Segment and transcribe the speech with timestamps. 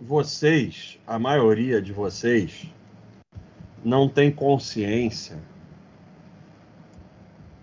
[0.00, 2.66] vocês, a maioria de vocês,
[3.84, 5.38] não tem consciência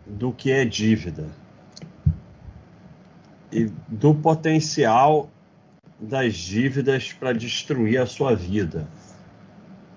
[0.05, 1.29] do que é dívida
[3.51, 5.29] e do potencial
[5.99, 8.87] das dívidas para destruir a sua vida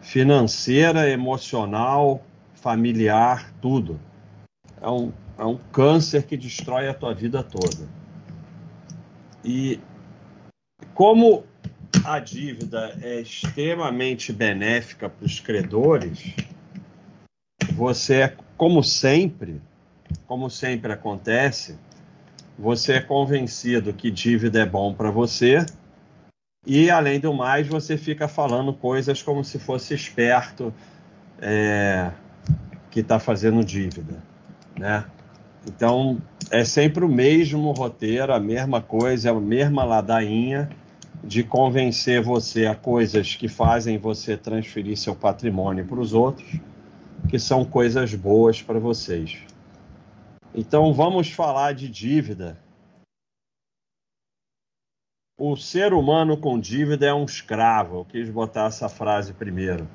[0.00, 2.22] financeira, emocional,
[2.54, 3.98] familiar, tudo.
[4.80, 7.88] É um, é um câncer que destrói a tua vida toda.
[9.42, 9.80] E
[10.92, 11.44] como
[12.04, 16.34] a dívida é extremamente benéfica para os credores,
[17.72, 19.60] você é, como sempre,
[20.26, 21.78] como sempre acontece,
[22.58, 25.66] você é convencido que dívida é bom para você
[26.66, 30.72] e, além do mais, você fica falando coisas como se fosse esperto
[31.40, 32.10] é,
[32.90, 34.22] que está fazendo dívida,
[34.78, 35.04] né?
[35.66, 36.20] Então,
[36.50, 40.70] é sempre o mesmo roteiro, a mesma coisa, a mesma ladainha
[41.24, 46.60] de convencer você a coisas que fazem você transferir seu patrimônio para os outros,
[47.28, 49.38] que são coisas boas para vocês.
[50.54, 52.58] Então, vamos falar de dívida
[55.36, 57.98] o ser humano com dívida é um escravo.
[57.98, 59.88] Eu quis botar essa frase primeiro.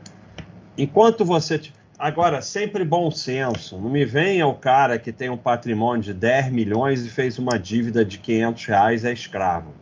[0.77, 1.61] Enquanto você.
[1.97, 3.77] Agora, sempre bom senso.
[3.79, 7.57] Não me venha o cara que tem um patrimônio de 10 milhões e fez uma
[7.57, 9.73] dívida de 500 reais é escravo.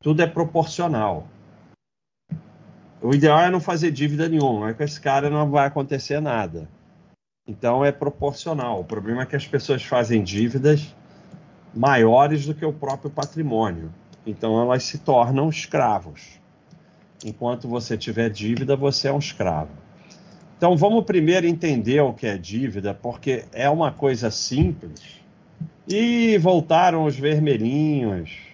[0.00, 1.26] Tudo é proporcional.
[3.02, 6.68] O ideal é não fazer dívida nenhuma, mas com esse cara não vai acontecer nada.
[7.46, 8.80] Então é proporcional.
[8.80, 10.94] O problema é que as pessoas fazem dívidas
[11.74, 13.92] maiores do que o próprio patrimônio.
[14.26, 16.38] Então elas se tornam escravos.
[17.24, 19.70] Enquanto você tiver dívida, você é um escravo.
[20.56, 25.20] Então vamos primeiro entender o que é dívida, porque é uma coisa simples.
[25.88, 28.47] E voltaram os vermelhinhos.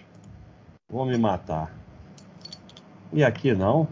[0.95, 1.75] Vou me matar.
[3.11, 3.85] E aqui não?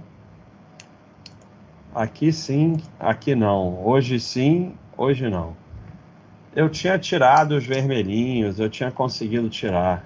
[1.94, 3.86] Aqui sim, aqui não.
[3.86, 5.54] Hoje sim, hoje não.
[6.56, 10.06] Eu tinha tirado os vermelhinhos, eu tinha conseguido tirar.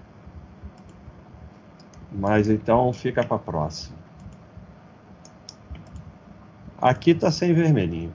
[2.11, 3.95] Mas então fica para próxima.
[6.81, 8.11] Aqui está sem vermelhinho.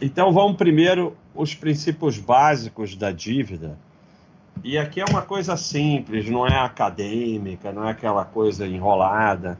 [0.00, 3.76] Então vamos primeiro os princípios básicos da dívida.
[4.64, 9.58] E aqui é uma coisa simples, não é acadêmica, não é aquela coisa enrolada,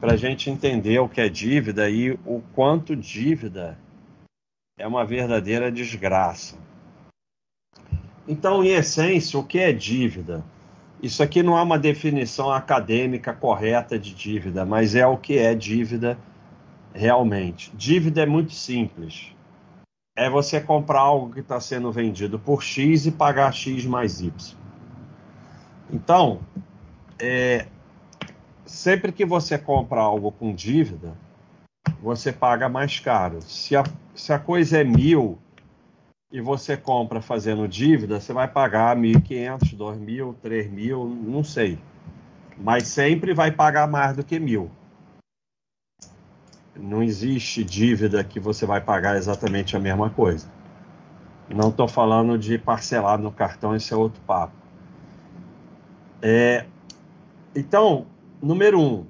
[0.00, 3.78] para a gente entender o que é dívida e o quanto dívida
[4.78, 6.56] é uma verdadeira desgraça.
[8.26, 10.42] Então, em essência, o que é dívida?
[11.02, 15.54] Isso aqui não é uma definição acadêmica correta de dívida, mas é o que é
[15.54, 16.18] dívida
[16.94, 17.70] realmente.
[17.76, 19.33] Dívida é muito simples.
[20.16, 24.32] É você comprar algo que está sendo vendido por X e pagar X mais Y.
[25.90, 26.40] Então,
[27.18, 27.66] é,
[28.64, 31.16] sempre que você compra algo com dívida,
[32.00, 33.42] você paga mais caro.
[33.42, 35.38] Se a, se a coisa é mil
[36.30, 41.78] e você compra fazendo dívida, você vai pagar 1.500, 2.000, 3.000, não sei.
[42.58, 44.70] Mas sempre vai pagar mais do que mil.
[46.76, 50.48] Não existe dívida que você vai pagar exatamente a mesma coisa.
[51.48, 54.54] Não estou falando de parcelar no cartão, esse é outro papo.
[56.20, 56.66] É,
[57.54, 58.06] então,
[58.42, 59.06] número um,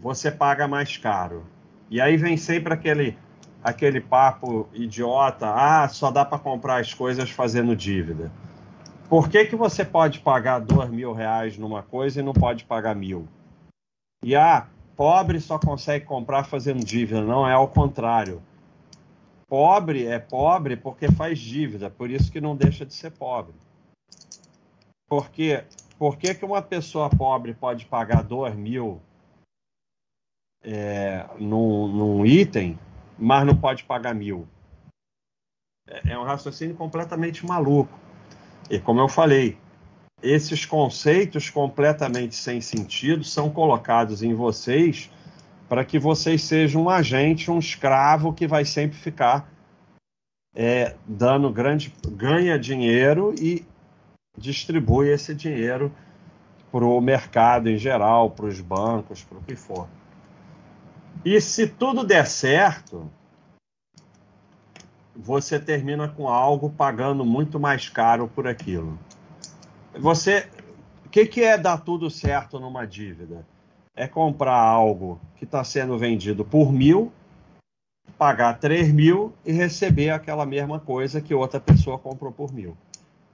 [0.00, 1.44] você paga mais caro.
[1.90, 3.16] E aí vem sempre aquele
[3.62, 8.30] aquele papo idiota, ah, só dá para comprar as coisas fazendo dívida.
[9.08, 12.94] Por que, que você pode pagar dois mil reais numa coisa e não pode pagar
[12.94, 13.26] mil?
[14.22, 17.22] E ah, pobre só consegue comprar fazendo dívida.
[17.22, 18.42] Não, é ao contrário.
[19.48, 23.54] Pobre é pobre porque faz dívida, por isso que não deixa de ser pobre.
[25.08, 25.64] Porque
[25.98, 29.00] por que, que uma pessoa pobre pode pagar dois mil
[30.62, 32.78] é, num, num item
[33.18, 34.46] mas não pode pagar mil.
[35.86, 37.98] É, é um raciocínio completamente maluco.
[38.70, 39.58] E como eu falei,
[40.22, 45.10] esses conceitos completamente sem sentido são colocados em vocês
[45.68, 49.50] para que vocês sejam um agente, um escravo que vai sempre ficar
[50.54, 53.66] é, dando grande ganha dinheiro e
[54.38, 55.92] distribui esse dinheiro
[56.70, 59.88] para o mercado em geral, para os bancos, para o que for.
[61.24, 63.10] E se tudo der certo,
[65.14, 68.98] você termina com algo pagando muito mais caro por aquilo.
[69.98, 70.48] Você,
[71.06, 73.46] o que, que é dar tudo certo numa dívida?
[73.94, 77.12] É comprar algo que está sendo vendido por mil,
[78.18, 82.76] pagar três mil e receber aquela mesma coisa que outra pessoa comprou por mil.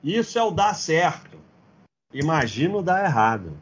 [0.04, 1.38] Isso é o dar certo.
[2.12, 3.56] Imagina o dar errado.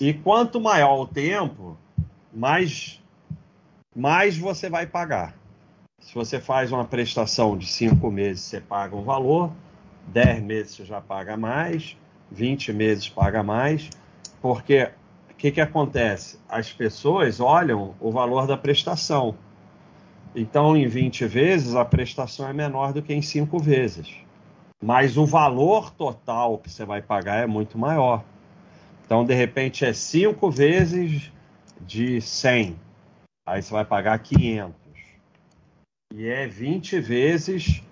[0.00, 1.76] E quanto maior o tempo,
[2.32, 3.02] mais,
[3.94, 5.34] mais você vai pagar.
[6.00, 9.50] Se você faz uma prestação de cinco meses, você paga um valor,
[10.06, 11.96] dez meses você já paga mais,
[12.30, 13.90] 20 meses paga mais,
[14.40, 14.90] porque
[15.30, 16.38] o que, que acontece?
[16.48, 19.36] As pessoas olham o valor da prestação.
[20.34, 24.14] Então, em 20 vezes, a prestação é menor do que em 5 vezes.
[24.82, 28.22] Mas o valor total que você vai pagar é muito maior.
[29.04, 31.32] Então, de repente, é 5 vezes
[31.80, 32.76] de 100.
[33.46, 34.74] Aí você vai pagar 500.
[36.14, 37.82] E é 20 vezes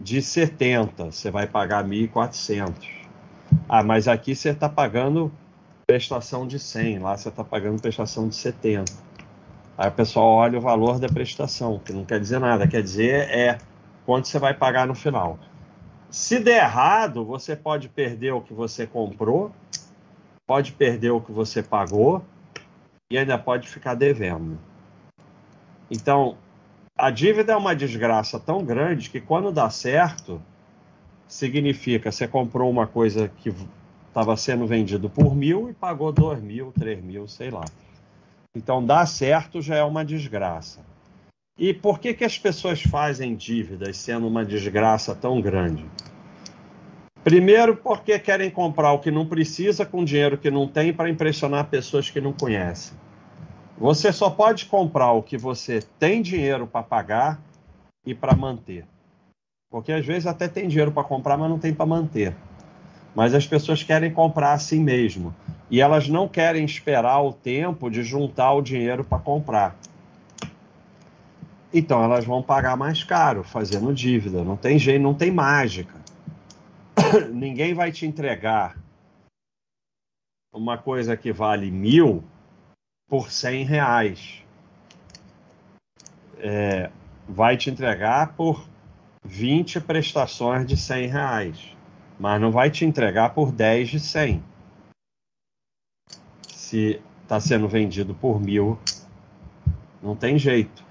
[0.00, 1.06] de 70.
[1.06, 2.74] Você vai pagar 1.400.
[3.68, 5.32] Ah, mas aqui você está pagando
[5.86, 6.98] prestação de 100.
[6.98, 8.92] Lá você está pagando prestação de 70.
[9.76, 12.66] Aí o pessoal olha o valor da prestação, que não quer dizer nada.
[12.66, 13.58] Quer dizer é
[14.06, 15.38] quanto você vai pagar no final.
[16.10, 19.52] Se der errado, você pode perder o que você comprou
[20.46, 22.24] pode perder o que você pagou
[23.10, 24.58] e ainda pode ficar devendo.
[25.90, 26.36] Então,
[26.96, 30.40] a dívida é uma desgraça tão grande que quando dá certo,
[31.26, 33.52] significa você comprou uma coisa que
[34.08, 37.64] estava sendo vendido por mil e pagou dois mil, três mil, sei lá.
[38.56, 40.80] Então, dar certo já é uma desgraça.
[41.58, 45.84] E por que, que as pessoas fazem dívidas sendo uma desgraça tão grande?
[47.24, 51.66] Primeiro, porque querem comprar o que não precisa com dinheiro que não tem para impressionar
[51.66, 52.96] pessoas que não conhecem.
[53.76, 57.40] Você só pode comprar o que você tem dinheiro para pagar
[58.06, 58.86] e para manter.
[59.68, 62.36] Porque às vezes até tem dinheiro para comprar, mas não tem para manter.
[63.14, 65.34] Mas as pessoas querem comprar assim mesmo.
[65.68, 69.76] E elas não querem esperar o tempo de juntar o dinheiro para comprar.
[71.72, 74.44] Então elas vão pagar mais caro, fazendo dívida.
[74.44, 75.94] Não tem jeito, não tem mágica.
[77.34, 78.76] ninguém vai te entregar
[80.52, 82.22] uma coisa que vale mil
[83.08, 84.42] por cem reais.
[86.38, 86.90] É,
[87.28, 88.66] vai te entregar por
[89.24, 91.58] 20 prestações de cem reais,
[92.18, 94.42] mas não vai te entregar por 10 de 100.
[96.48, 98.78] Se está sendo vendido por mil,
[100.02, 100.84] não tem jeito.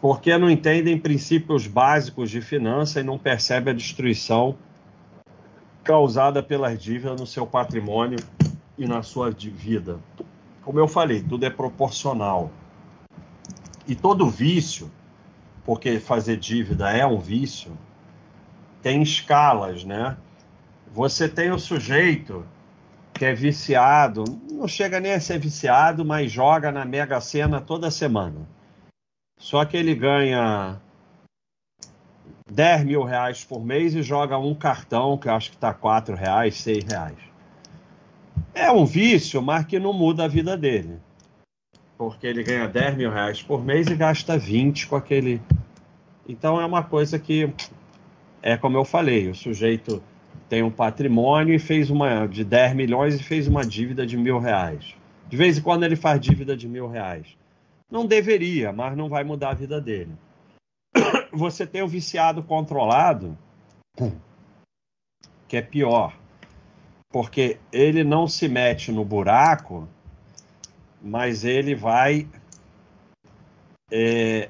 [0.00, 4.56] Porque não entendem princípios básicos de finança e não percebem a destruição
[5.82, 8.18] causada pelas dívidas no seu patrimônio
[8.78, 9.98] e na sua vida.
[10.64, 12.50] Como eu falei, tudo é proporcional.
[13.86, 14.90] E todo vício,
[15.64, 17.76] porque fazer dívida é um vício,
[18.82, 20.16] tem escalas, né?
[20.92, 22.46] Você tem o sujeito
[23.12, 27.90] que é viciado, não chega nem a ser viciado, mas joga na Mega Sena toda
[27.90, 28.48] semana.
[29.38, 30.80] Só que ele ganha
[32.50, 36.56] 10 mil reais por mês e joga um cartão que acho que está 4 reais,
[36.56, 37.33] 6 reais.
[38.54, 40.98] É um vício, mas que não muda a vida dele.
[41.98, 45.40] Porque ele ganha 10 mil reais por mês e gasta 20 com aquele.
[46.28, 47.52] Então é uma coisa que
[48.42, 50.02] é como eu falei, o sujeito
[50.48, 54.38] tem um patrimônio e fez uma de 10 milhões e fez uma dívida de mil
[54.38, 54.94] reais.
[55.28, 57.26] De vez em quando ele faz dívida de mil reais.
[57.90, 60.12] Não deveria, mas não vai mudar a vida dele
[61.32, 63.36] você tem o viciado controlado,
[65.48, 66.16] que é pior,
[67.14, 69.88] porque ele não se mete no buraco,
[71.00, 72.26] mas ele vai
[73.88, 74.48] é,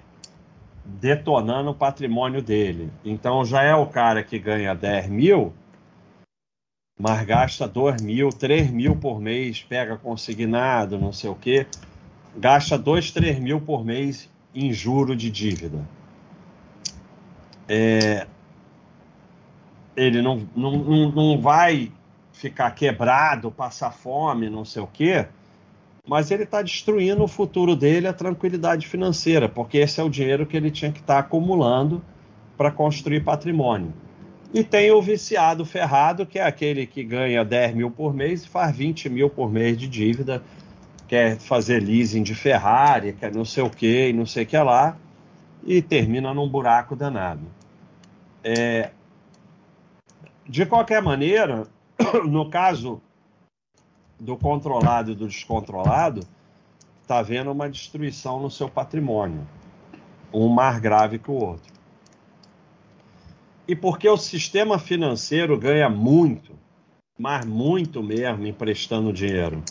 [0.82, 2.90] detonando o patrimônio dele.
[3.04, 5.52] Então já é o cara que ganha 10 mil,
[6.98, 11.66] mas gasta 2 mil, 3 mil por mês, pega consignado, não sei o quê,
[12.34, 15.86] gasta 2, 3 mil por mês em juro de dívida
[17.68, 18.26] é,
[19.94, 21.92] ele não, não, não vai
[22.34, 25.26] ficar quebrado, passar fome, não sei o quê,
[26.06, 30.44] mas ele está destruindo o futuro dele, a tranquilidade financeira, porque esse é o dinheiro
[30.44, 32.04] que ele tinha que estar tá acumulando
[32.58, 33.94] para construir patrimônio.
[34.52, 38.48] E tem o viciado ferrado, que é aquele que ganha 10 mil por mês e
[38.48, 40.42] faz 20 mil por mês de dívida,
[41.08, 44.58] quer fazer leasing de Ferrari, quer não sei o que e não sei o que
[44.58, 44.96] lá,
[45.64, 47.46] e termina num buraco danado.
[48.42, 48.90] É,
[50.46, 51.66] de qualquer maneira,
[52.28, 53.00] no caso
[54.18, 56.26] do controlado e do descontrolado,
[57.02, 59.46] está havendo uma destruição no seu patrimônio,
[60.32, 61.72] um mais grave que o outro.
[63.66, 66.52] E porque o sistema financeiro ganha muito,
[67.18, 69.62] mas muito mesmo, emprestando dinheiro.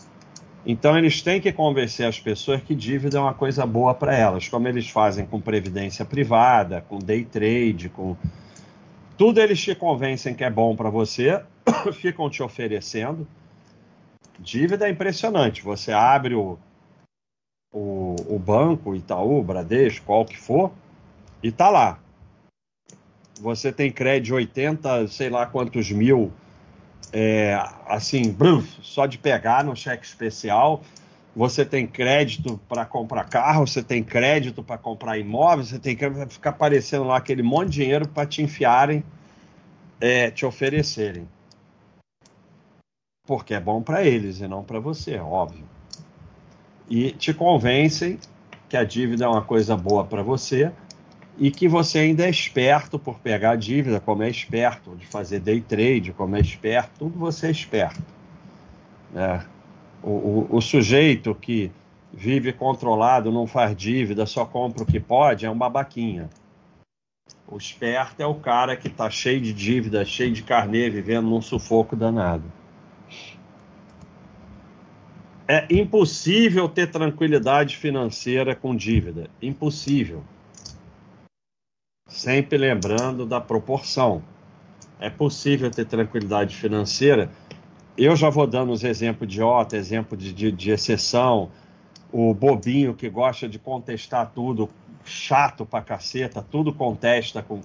[0.65, 4.48] Então eles têm que convencer as pessoas que dívida é uma coisa boa para elas,
[4.48, 8.15] como eles fazem com previdência privada, com day trade, com
[9.17, 11.43] tudo eles te convencem que é bom para você,
[11.93, 13.27] ficam te oferecendo.
[14.39, 15.62] Dívida é impressionante.
[15.62, 16.58] Você abre o,
[17.72, 20.72] o, o banco, Itaú, Bradesco, qual que for,
[21.41, 22.00] e tá lá.
[23.41, 26.32] Você tem crédito de 80, sei lá quantos mil,
[27.12, 27.55] é,
[27.88, 28.36] assim,
[28.82, 30.82] só de pegar no cheque especial.
[31.36, 36.08] Você tem crédito para comprar carro, você tem crédito para comprar imóvel, você tem que
[36.28, 39.04] ficar aparecendo lá aquele monte de dinheiro para te enfiarem,
[40.00, 41.28] é, te oferecerem.
[43.25, 45.66] Porque é bom para eles e não para você, óbvio.
[46.88, 48.20] E te convencem
[48.70, 50.72] que a dívida é uma coisa boa para você
[51.38, 55.40] e que você ainda é esperto por pegar a dívida, como é esperto de fazer
[55.40, 58.04] day trade, como é esperto, tudo você é esperto.
[59.16, 59.52] É.
[60.03, 61.72] O, o, sujeito que
[62.12, 66.29] vive controlado, não faz dívida, só compra o que pode, é um babaquinha.
[67.48, 71.41] O esperto é o cara que está cheio de dívida, cheio de carnê, vivendo num
[71.41, 72.51] sufoco danado.
[75.48, 79.29] É impossível ter tranquilidade financeira com dívida.
[79.41, 80.24] Impossível.
[82.07, 84.24] Sempre lembrando da proporção.
[85.00, 87.29] É possível ter tranquilidade financeira.
[87.97, 91.50] Eu já vou dando os exemplos de OTA, exemplo de, de, de exceção.
[92.12, 94.69] O bobinho que gosta de contestar tudo,
[95.03, 97.62] chato pra caceta, tudo contesta com.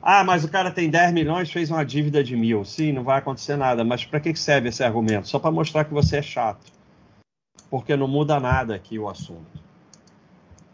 [0.00, 2.64] Ah, mas o cara tem 10 milhões, fez uma dívida de mil.
[2.64, 3.84] Sim, não vai acontecer nada.
[3.84, 5.28] Mas para que serve esse argumento?
[5.28, 6.78] Só para mostrar que você é chato
[7.70, 9.62] porque não muda nada aqui o assunto.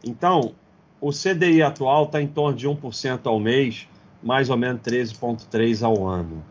[0.03, 0.55] Então,
[1.01, 3.89] o CDI atual está em torno de 1% ao mês,
[4.23, 6.45] mais ou menos 13,3% ao ano.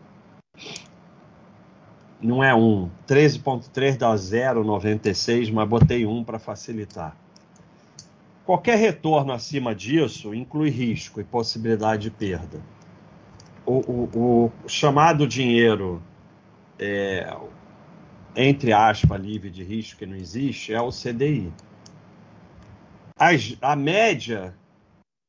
[2.24, 2.90] Não é 1.
[3.06, 7.14] 13,3 dá 0,96, mas botei 1 para facilitar.
[8.46, 12.62] Qualquer retorno acima disso inclui risco e possibilidade de perda.
[13.66, 16.02] O, o, o chamado dinheiro,
[16.78, 17.30] é,
[18.34, 21.52] entre aspas, livre de risco que não existe, é o CDI.
[23.18, 24.54] As, a média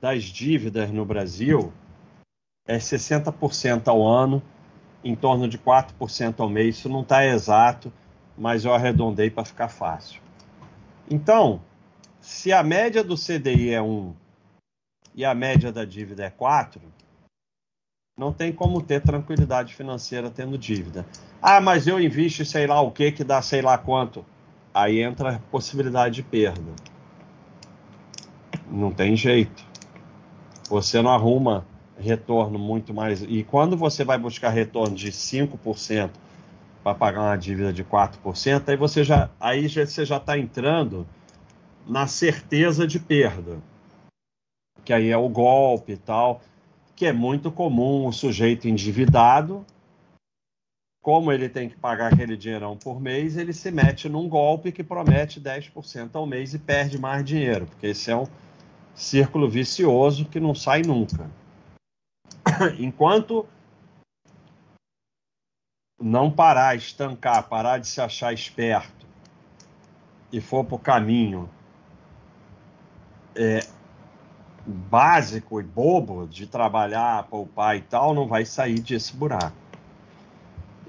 [0.01, 1.73] das dívidas no Brasil
[2.65, 4.41] é 60% ao ano,
[5.05, 6.79] em torno de 4% ao mês.
[6.79, 7.93] Isso não está exato,
[8.35, 10.19] mas eu arredondei para ficar fácil.
[11.09, 11.61] Então,
[12.19, 14.15] se a média do CDI é 1
[15.13, 16.81] e a média da dívida é 4,
[18.17, 21.05] não tem como ter tranquilidade financeira tendo dívida.
[21.39, 24.25] Ah, mas eu invisto sei lá o que que dá sei lá quanto.
[24.73, 26.73] Aí entra a possibilidade de perda.
[28.71, 29.63] Não tem jeito.
[30.67, 31.65] Você não arruma
[31.97, 33.21] retorno muito mais.
[33.21, 36.11] E quando você vai buscar retorno de 5%
[36.83, 41.07] para pagar uma dívida de 4%, aí você já aí você já está entrando
[41.87, 43.59] na certeza de perda.
[44.83, 46.41] Que aí é o golpe e tal
[46.95, 49.65] que é muito comum o sujeito endividado,
[51.01, 54.83] como ele tem que pagar aquele dinheirão por mês, ele se mete num golpe que
[54.83, 58.25] promete 10% ao mês e perde mais dinheiro, porque esse é um
[58.95, 61.29] círculo vicioso que não sai nunca.
[62.79, 63.47] Enquanto
[65.99, 69.05] não parar, estancar, parar de se achar esperto
[70.31, 71.49] e for para o caminho
[73.35, 73.65] é,
[74.65, 79.55] básico e bobo de trabalhar, poupar e tal, não vai sair desse buraco.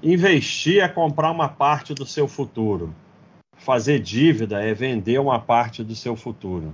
[0.01, 2.93] Investir é comprar uma parte do seu futuro.
[3.57, 6.73] Fazer dívida é vender uma parte do seu futuro.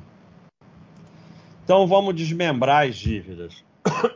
[1.63, 3.63] Então vamos desmembrar as dívidas.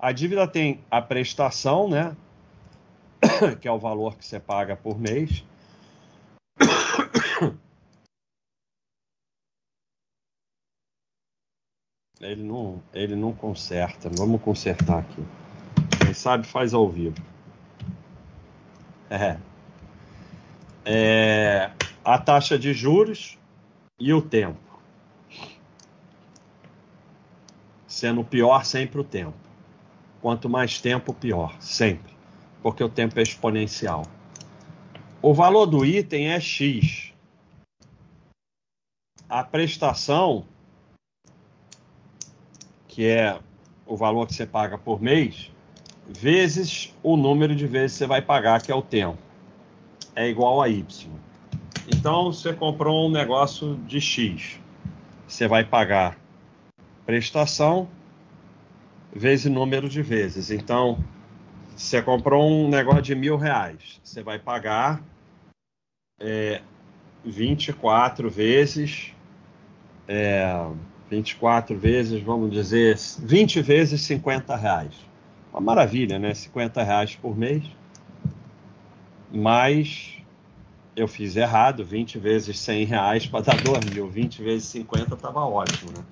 [0.00, 2.16] A dívida tem a prestação, né?
[3.60, 5.44] Que é o valor que você paga por mês.
[12.20, 14.10] Ele não, ele não conserta.
[14.10, 15.24] Vamos consertar aqui.
[16.04, 17.16] Quem sabe faz ao vivo.
[19.08, 19.38] É.
[20.84, 21.70] é.
[22.04, 23.38] A taxa de juros
[23.98, 24.60] e o tempo.
[27.86, 29.49] Sendo pior sempre o tempo.
[30.20, 31.56] Quanto mais tempo, pior.
[31.60, 32.12] Sempre.
[32.62, 34.04] Porque o tempo é exponencial.
[35.22, 37.12] O valor do item é X.
[39.28, 40.44] A prestação
[42.90, 43.38] que é
[43.86, 45.50] o valor que você paga por mês,
[46.06, 49.16] vezes o número de vezes que você vai pagar, que é o tempo.
[50.14, 51.08] É igual a Y.
[51.86, 54.60] Então, você comprou um negócio de X.
[55.26, 56.18] Você vai pagar
[57.06, 57.88] prestação
[59.12, 60.50] vezes número de vezes.
[60.50, 61.02] Então,
[61.76, 64.00] você comprou um negócio de mil reais.
[64.02, 65.02] Você vai pagar
[66.18, 66.60] é,
[67.24, 69.14] 24 vezes
[70.10, 70.66] é,
[71.08, 74.92] 24 vezes, vamos dizer, 20 vezes 50 reais.
[75.52, 76.34] Uma maravilha, né?
[76.34, 77.62] 50 reais por mês.
[79.32, 80.16] mas
[80.96, 85.40] eu fiz errado, 20 vezes 100 reais para dar 2 mil, 20 vezes 50 estava
[85.40, 86.04] ótimo, né?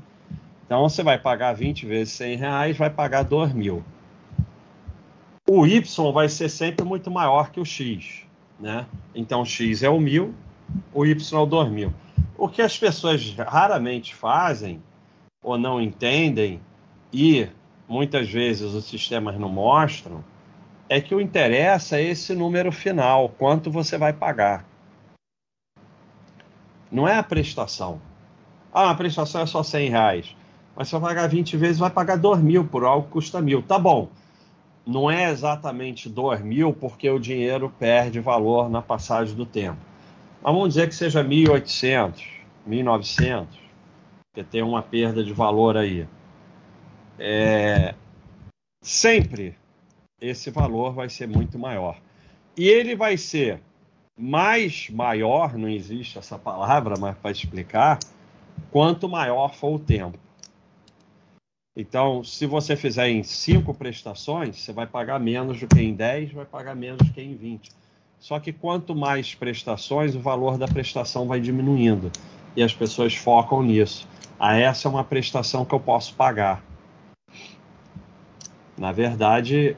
[0.68, 3.82] Então você vai pagar 20 vezes 100 reais, vai pagar 2 mil.
[5.48, 8.26] O Y vai ser sempre muito maior que o X,
[8.60, 8.84] né?
[9.14, 10.34] Então X é o mil,
[10.92, 11.94] o Y é o 2 mil.
[12.36, 14.82] O que as pessoas raramente fazem
[15.42, 16.60] ou não entendem
[17.10, 17.48] e
[17.88, 20.22] muitas vezes os sistemas não mostram
[20.86, 24.66] é que o interessa é esse número final, quanto você vai pagar.
[26.92, 28.02] Não é a prestação.
[28.70, 30.37] Ah, a prestação é só 100 reais.
[30.78, 33.60] Mas se eu pagar 20 vezes, vai pagar 2 mil por algo que custa mil.
[33.60, 34.08] Tá bom.
[34.86, 39.80] Não é exatamente 2 mil, porque o dinheiro perde valor na passagem do tempo.
[40.40, 42.22] Mas vamos dizer que seja 1.800,
[42.68, 43.46] 1.900,
[44.32, 46.06] que tem uma perda de valor aí.
[47.18, 47.96] É...
[48.80, 49.56] Sempre
[50.20, 51.98] esse valor vai ser muito maior.
[52.56, 53.60] E ele vai ser
[54.16, 57.98] mais maior, não existe essa palavra, mas para explicar,
[58.70, 60.27] quanto maior for o tempo.
[61.80, 66.32] Então, se você fizer em cinco prestações, você vai pagar menos do que em 10,
[66.32, 67.70] vai pagar menos do que em 20.
[68.18, 72.10] Só que quanto mais prestações, o valor da prestação vai diminuindo.
[72.56, 74.08] E as pessoas focam nisso.
[74.40, 76.64] Ah, essa é uma prestação que eu posso pagar.
[78.76, 79.76] Na verdade,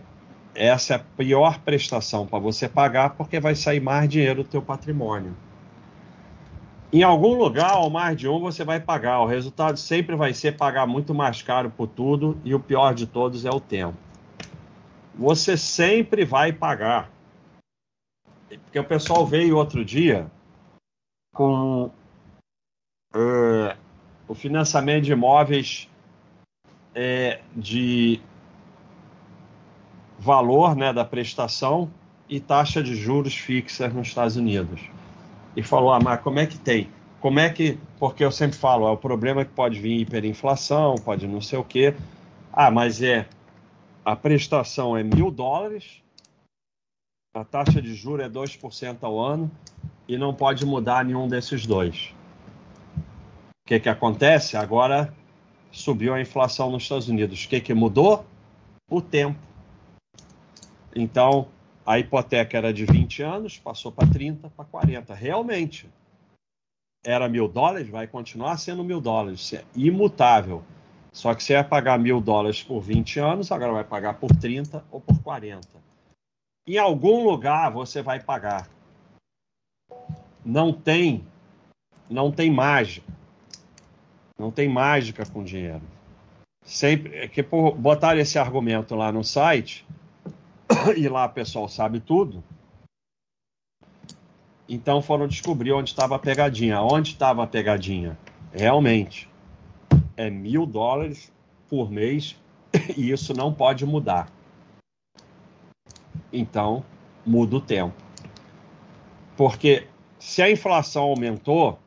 [0.54, 4.62] essa é a pior prestação para você pagar porque vai sair mais dinheiro do teu
[4.62, 5.36] patrimônio.
[6.92, 9.20] Em algum lugar, ao mais de um, você vai pagar.
[9.20, 13.06] O resultado sempre vai ser pagar muito mais caro por tudo e o pior de
[13.06, 13.96] todos é o tempo.
[15.14, 17.08] Você sempre vai pagar.
[18.48, 20.28] Porque o pessoal veio outro dia
[21.32, 21.90] com
[23.14, 23.76] uh,
[24.26, 25.88] o financiamento de imóveis
[26.92, 28.20] é, de
[30.18, 31.88] valor né, da prestação
[32.28, 34.80] e taxa de juros fixas nos Estados Unidos.
[35.56, 36.88] E falou, ah, mas como é que tem?
[37.20, 37.78] Como é que.
[37.98, 41.64] Porque eu sempre falo, é o problema que pode vir hiperinflação, pode não sei o
[41.64, 41.94] quê.
[42.52, 43.26] Ah, mas é.
[44.04, 46.02] A prestação é mil dólares,
[47.32, 49.48] a taxa de juros é 2% ao ano
[50.08, 52.12] e não pode mudar nenhum desses dois.
[53.64, 54.56] O que, que acontece?
[54.56, 55.14] Agora
[55.70, 57.44] subiu a inflação nos Estados Unidos.
[57.44, 58.26] O que, que mudou?
[58.90, 59.38] O tempo.
[60.92, 61.46] Então,
[61.84, 65.14] a hipoteca era de 20 anos, passou para 30, para 40.
[65.14, 65.88] Realmente,
[67.04, 70.62] era mil dólares, vai continuar sendo mil dólares, é imutável.
[71.12, 74.84] Só que você ia pagar mil dólares por 20 anos, agora vai pagar por 30
[74.90, 75.66] ou por 40.
[76.68, 78.68] Em algum lugar você vai pagar.
[80.44, 81.24] Não tem,
[82.08, 83.10] não tem mágica.
[84.38, 85.82] Não tem mágica com dinheiro.
[86.64, 89.84] Sempre é que por botar esse argumento lá no site,
[90.96, 92.42] e lá o pessoal sabe tudo.
[94.68, 96.80] Então foram descobrir onde estava a pegadinha.
[96.80, 98.18] Onde estava a pegadinha?
[98.52, 99.28] Realmente,
[100.16, 101.32] é mil dólares
[101.68, 102.36] por mês
[102.96, 104.30] e isso não pode mudar.
[106.32, 106.84] Então,
[107.26, 107.96] muda o tempo.
[109.36, 111.78] Porque se a inflação aumentou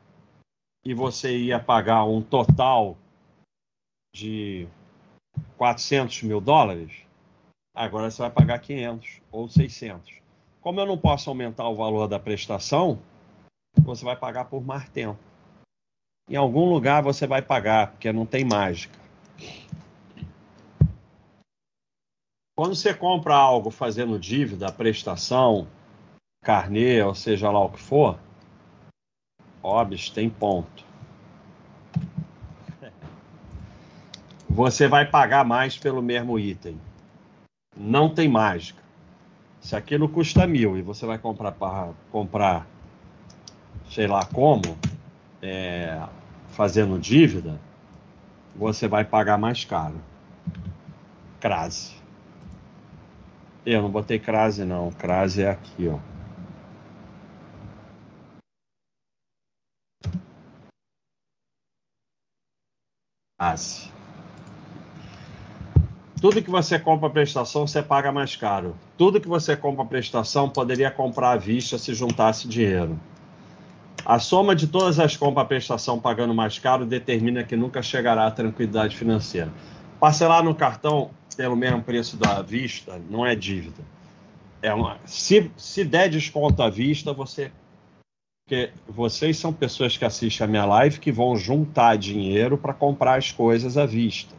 [0.84, 2.96] e você ia pagar um total
[4.14, 4.68] de
[5.56, 7.03] 400 mil dólares,
[7.74, 10.20] Agora você vai pagar 500 ou 600.
[10.60, 13.00] Como eu não posso aumentar o valor da prestação,
[13.76, 15.18] você vai pagar por mais tempo.
[16.30, 18.96] Em algum lugar você vai pagar, porque não tem mágica.
[22.56, 25.66] Quando você compra algo fazendo dívida, prestação,
[26.44, 28.16] carnê, ou seja lá o que for,
[29.60, 30.84] óbvio, tem ponto.
[34.48, 36.78] Você vai pagar mais pelo mesmo item
[37.76, 38.82] não tem mágica.
[39.60, 42.66] Se aquilo custa mil e você vai comprar para comprar,
[43.90, 44.76] sei lá como,
[45.40, 46.06] é,
[46.48, 47.58] fazendo dívida,
[48.54, 50.00] você vai pagar mais caro.
[51.40, 51.94] Crase.
[53.64, 55.98] Eu não botei crase não, crase é aqui, ó.
[63.38, 63.93] Crase.
[66.24, 68.74] Tudo que você compra prestação, você paga mais caro.
[68.96, 72.98] Tudo que você compra prestação, poderia comprar à vista se juntasse dinheiro.
[74.06, 78.30] A soma de todas as compras prestação pagando mais caro determina que nunca chegará à
[78.30, 79.52] tranquilidade financeira.
[80.00, 83.82] Parcelar no cartão pelo mesmo preço da vista não é dívida.
[84.62, 87.52] É uma, se, se der desconto à vista, você.
[88.46, 93.18] Porque vocês são pessoas que assistem a minha live que vão juntar dinheiro para comprar
[93.18, 94.34] as coisas à vista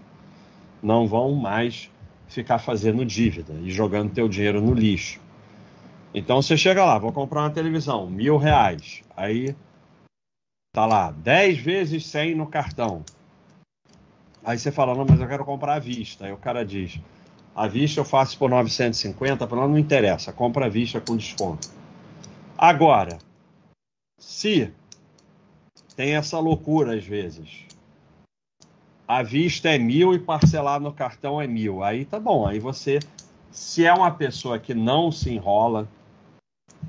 [0.86, 1.90] não vão mais
[2.28, 5.20] ficar fazendo dívida e jogando teu dinheiro no lixo.
[6.14, 9.02] Então você chega lá, vou comprar uma televisão, mil reais.
[9.18, 9.56] Aí
[10.72, 13.04] tá lá, 10 vezes 100 no cartão.
[14.44, 16.26] Aí você fala, não, mas eu quero comprar à vista.
[16.26, 17.00] Aí o cara diz,
[17.56, 21.68] à vista eu faço por 950, para não interessa, compra à vista com desconto.
[22.56, 23.18] Agora,
[24.20, 24.72] se
[25.96, 27.66] tem essa loucura às vezes,
[29.08, 31.84] à vista é mil e parcelar no cartão é mil.
[31.84, 33.00] Aí tá bom, aí você,
[33.52, 35.88] se é uma pessoa que não se enrola,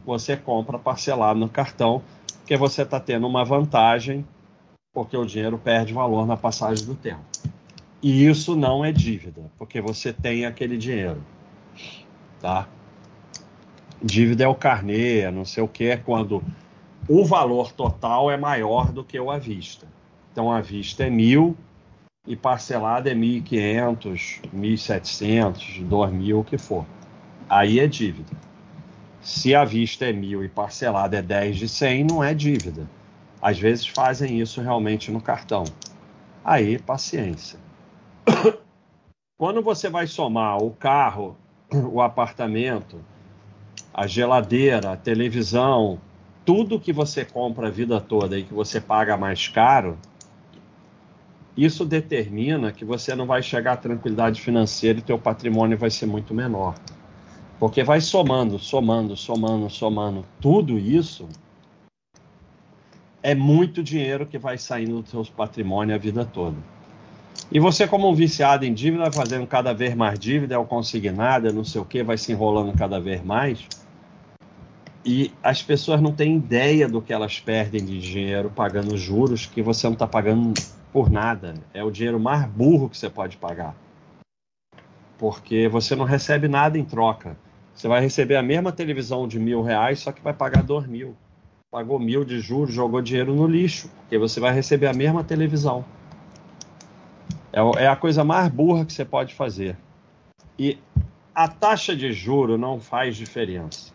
[0.04, 2.02] você compra parcelado no cartão,
[2.38, 4.26] porque você está tendo uma vantagem,
[4.94, 7.24] porque o dinheiro perde valor na passagem do tempo.
[8.02, 11.22] E isso não é dívida, porque você tem aquele dinheiro.
[12.40, 12.68] Tá?
[14.02, 16.42] Dívida é o carnê, não sei o que, é quando
[17.08, 19.86] o valor total é maior do que o à vista.
[20.30, 21.56] Então, à vista é mil
[22.26, 26.84] e parcelado é 1.500, 1.700, 2.000, o que for.
[27.48, 28.36] Aí é dívida.
[29.20, 32.88] Se à vista é mil e parcelado é 10 de 100, não é dívida.
[33.40, 35.64] Às vezes fazem isso realmente no cartão.
[36.44, 37.58] Aí, paciência.
[39.38, 41.36] Quando você vai somar o carro,
[41.70, 43.00] o apartamento,
[43.92, 46.00] a geladeira, a televisão,
[46.44, 49.98] tudo que você compra a vida toda e que você paga mais caro,
[51.56, 56.06] isso determina que você não vai chegar à tranquilidade financeira e teu patrimônio vai ser
[56.06, 56.74] muito menor.
[57.58, 60.24] Porque vai somando, somando, somando, somando.
[60.40, 61.26] Tudo isso
[63.22, 66.56] é muito dinheiro que vai saindo do seu patrimônio a vida toda.
[67.50, 70.64] E você, como um viciado em dívida, vai fazendo cada vez mais dívida, é o
[70.64, 73.66] consignado, é não sei o que, vai se enrolando cada vez mais.
[75.04, 79.62] E as pessoas não têm ideia do que elas perdem de dinheiro pagando juros que
[79.62, 80.52] você não está pagando
[80.92, 81.54] por nada.
[81.72, 83.74] É o dinheiro mais burro que você pode pagar.
[85.18, 87.36] Porque você não recebe nada em troca.
[87.74, 91.14] Você vai receber a mesma televisão de mil reais, só que vai pagar dois mil.
[91.70, 95.84] Pagou mil de juros, jogou dinheiro no lixo, porque você vai receber a mesma televisão.
[97.52, 99.76] É, é a coisa mais burra que você pode fazer.
[100.58, 100.78] E
[101.34, 103.92] a taxa de juro não faz diferença.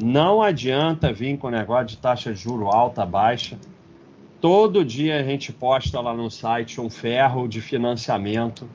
[0.00, 3.58] Não adianta vir com o negócio de taxa de juro alta, baixa.
[4.42, 8.68] Todo dia a gente posta lá no site um ferro de financiamento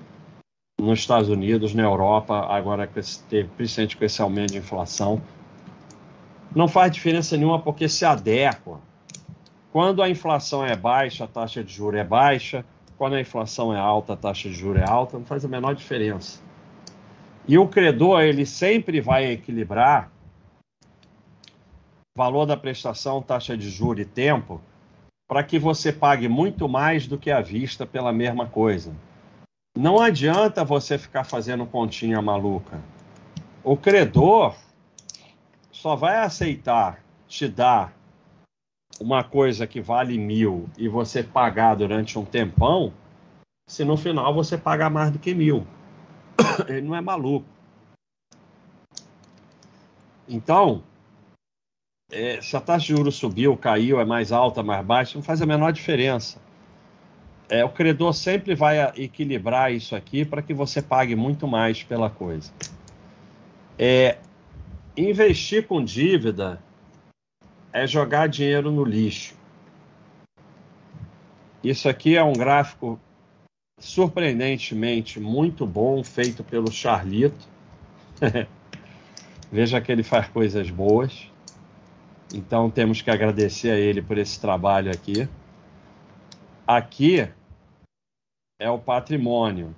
[0.79, 5.21] nos Estados Unidos, na Europa, agora principalmente com esse aumento de inflação.
[6.55, 8.79] Não faz diferença nenhuma porque se adequa.
[9.69, 12.63] Quando a inflação é baixa, a taxa de juros é baixa.
[12.97, 15.19] Quando a inflação é alta, a taxa de juros é alta.
[15.19, 16.41] Não faz a menor diferença.
[17.45, 20.09] E o credor, ele sempre vai equilibrar
[22.15, 24.61] valor da prestação, taxa de juros e tempo,
[25.27, 28.95] para que você pague muito mais do que à vista pela mesma coisa.
[29.77, 32.81] Não adianta você ficar fazendo continha maluca.
[33.63, 34.55] O credor
[35.71, 37.93] só vai aceitar te dar
[38.99, 42.91] uma coisa que vale mil e você pagar durante um tempão,
[43.69, 45.67] se no final você pagar mais do que mil.
[46.67, 47.45] Ele não é maluco.
[50.27, 50.83] Então,
[52.11, 55.41] é, se a taxa de juros subiu, caiu, é mais alta, mais baixa, não faz
[55.41, 56.39] a menor diferença
[57.49, 62.09] é, o credor sempre vai equilibrar isso aqui para que você pague muito mais pela
[62.09, 62.51] coisa.
[63.79, 64.17] É,
[64.95, 66.61] investir com dívida
[67.71, 69.35] é jogar dinheiro no lixo.
[71.63, 72.99] Isso aqui é um gráfico
[73.79, 77.47] surpreendentemente muito bom, feito pelo Charlito.
[79.51, 81.31] Veja que ele faz coisas boas.
[82.33, 85.27] Então temos que agradecer a ele por esse trabalho aqui.
[86.65, 87.29] Aqui
[88.59, 89.73] é o patrimônio.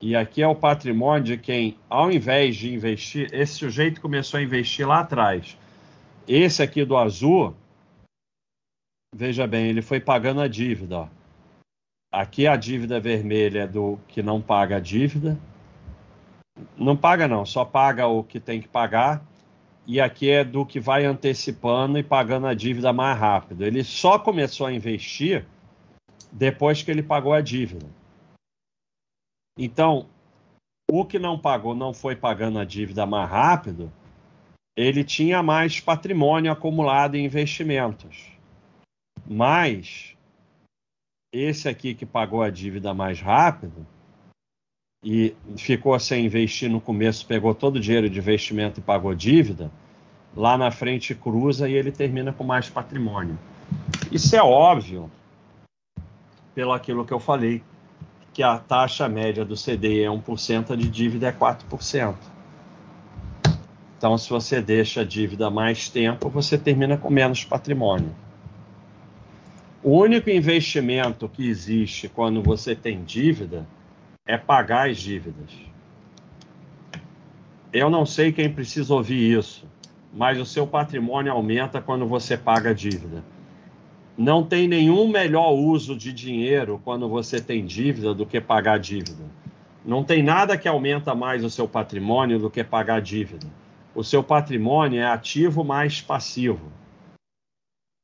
[0.00, 4.42] E aqui é o patrimônio de quem, ao invés de investir, esse sujeito começou a
[4.42, 5.58] investir lá atrás.
[6.26, 7.56] Esse aqui do azul,
[9.12, 11.10] veja bem, ele foi pagando a dívida.
[12.12, 15.36] Aqui a dívida vermelha é do que não paga a dívida.
[16.76, 19.24] Não paga não, só paga o que tem que pagar.
[19.88, 23.64] E aqui é do que vai antecipando e pagando a dívida mais rápido.
[23.64, 25.46] Ele só começou a investir
[26.30, 27.86] depois que ele pagou a dívida.
[29.58, 30.06] Então,
[30.90, 33.90] o que não pagou, não foi pagando a dívida mais rápido,
[34.76, 38.30] ele tinha mais patrimônio acumulado em investimentos.
[39.26, 40.14] Mas
[41.32, 43.86] esse aqui que pagou a dívida mais rápido
[45.02, 49.70] e ficou sem investir no começo, pegou todo o dinheiro de investimento e pagou dívida,
[50.36, 53.38] lá na frente cruza e ele termina com mais patrimônio.
[54.10, 55.10] Isso é óbvio
[56.54, 57.62] pelo aquilo que eu falei,
[58.32, 62.16] que a taxa média do CDI é 1%, a de dívida é 4%.
[63.96, 68.14] Então, se você deixa a dívida mais tempo, você termina com menos patrimônio.
[69.82, 73.66] O único investimento que existe quando você tem dívida
[74.28, 75.50] é pagar as dívidas.
[77.72, 79.66] Eu não sei quem precisa ouvir isso,
[80.14, 83.24] mas o seu patrimônio aumenta quando você paga a dívida.
[84.16, 89.24] Não tem nenhum melhor uso de dinheiro quando você tem dívida do que pagar dívida.
[89.84, 93.48] Não tem nada que aumenta mais o seu patrimônio do que pagar dívida
[93.98, 96.70] o seu patrimônio é ativo mais passivo.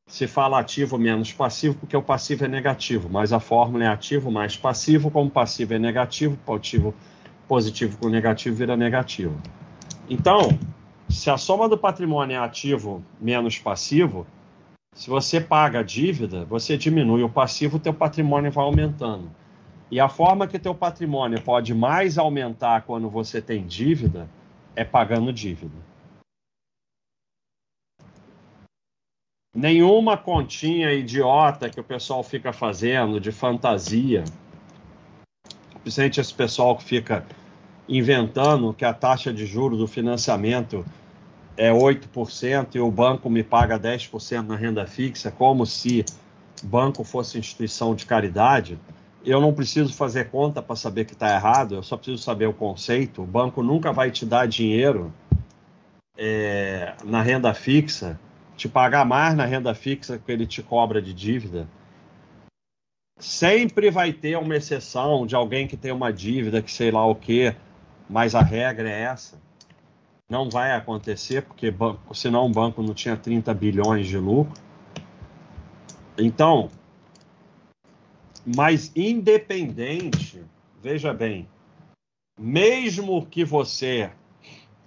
[0.06, 4.30] Se fala ativo menos passivo, porque o passivo é negativo, mas a fórmula é ativo
[4.30, 6.94] mais passivo, como passivo é negativo, positivo,
[7.48, 9.40] positivo com negativo vira negativo.
[10.08, 10.58] Então,
[11.08, 14.26] se a soma do patrimônio é ativo menos passivo,
[14.94, 19.30] se você paga a dívida, você diminui o passivo, o teu patrimônio vai aumentando.
[19.90, 24.28] E a forma que teu patrimônio pode mais aumentar quando você tem dívida
[24.76, 25.93] é pagando dívida.
[29.54, 34.24] Nenhuma continha idiota que o pessoal fica fazendo de fantasia,
[35.80, 37.24] principalmente esse pessoal que fica
[37.88, 40.84] inventando que a taxa de juro do financiamento
[41.56, 46.04] é 8% e o banco me paga 10% na renda fixa, como se
[46.64, 48.76] banco fosse instituição de caridade.
[49.24, 52.52] Eu não preciso fazer conta para saber que está errado, eu só preciso saber o
[52.52, 53.22] conceito.
[53.22, 55.12] O banco nunca vai te dar dinheiro
[56.18, 58.18] é, na renda fixa
[58.56, 61.68] te pagar mais na renda fixa que ele te cobra de dívida.
[63.18, 67.14] Sempre vai ter uma exceção de alguém que tem uma dívida que sei lá o
[67.14, 67.54] que,
[68.08, 69.40] mas a regra é essa.
[70.28, 74.60] Não vai acontecer, porque banco, senão o banco não tinha 30 bilhões de lucro.
[76.18, 76.70] Então,
[78.44, 80.42] mas independente,
[80.82, 81.48] veja bem,
[82.38, 84.10] mesmo que você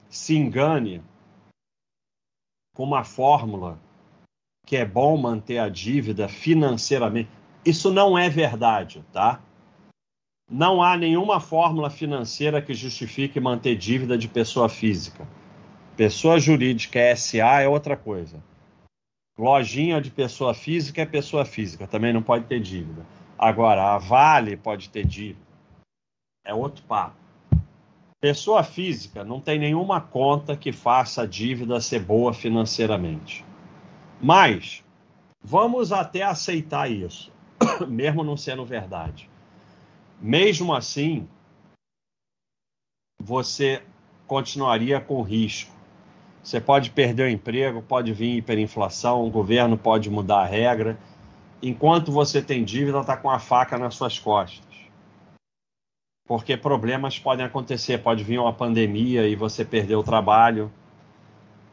[0.10, 1.02] se engane
[2.78, 3.80] com uma fórmula
[4.64, 7.28] que é bom manter a dívida financeiramente.
[7.66, 9.42] Isso não é verdade, tá?
[10.48, 15.28] Não há nenhuma fórmula financeira que justifique manter dívida de pessoa física.
[15.96, 18.44] Pessoa jurídica SA é outra coisa.
[19.36, 23.04] Lojinha de pessoa física é pessoa física, também não pode ter dívida.
[23.40, 25.48] Agora, a Vale pode ter dívida.
[26.46, 27.27] É outro papo.
[28.20, 33.46] Pessoa física não tem nenhuma conta que faça a dívida ser boa financeiramente.
[34.20, 34.84] Mas
[35.40, 37.32] vamos até aceitar isso,
[37.88, 39.30] mesmo não sendo verdade.
[40.20, 41.28] Mesmo assim,
[43.22, 43.84] você
[44.26, 45.72] continuaria com risco.
[46.42, 50.98] Você pode perder o emprego, pode vir hiperinflação, o governo pode mudar a regra.
[51.62, 54.67] Enquanto você tem dívida, está com a faca nas suas costas
[56.28, 60.70] porque problemas podem acontecer, pode vir uma pandemia e você perder o trabalho.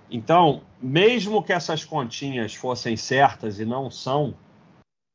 [0.08, 4.32] Então, mesmo que essas continhas fossem certas e não são,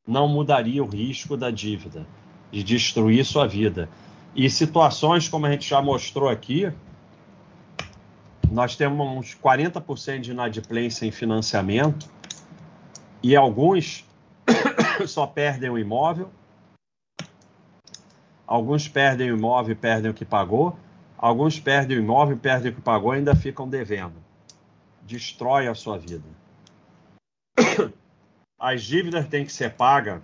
[0.06, 2.06] não mudaria o risco da dívida,
[2.52, 3.88] de destruir sua vida.
[4.36, 6.70] E situações como a gente já mostrou aqui,
[8.50, 12.10] nós temos uns 40% de inadimplência em financiamento
[13.22, 14.04] e alguns
[15.06, 16.30] só perdem o imóvel
[18.50, 20.76] Alguns perdem o imóvel e perdem o que pagou.
[21.16, 24.16] Alguns perdem o imóvel perdem o que pagou e ainda ficam devendo.
[25.02, 26.24] Destrói a sua vida.
[28.58, 30.20] As dívidas têm que ser pagas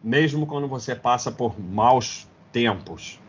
[0.00, 3.20] mesmo quando você passa por maus tempos.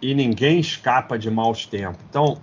[0.00, 2.02] E ninguém escapa de maus tempos.
[2.08, 2.40] Então,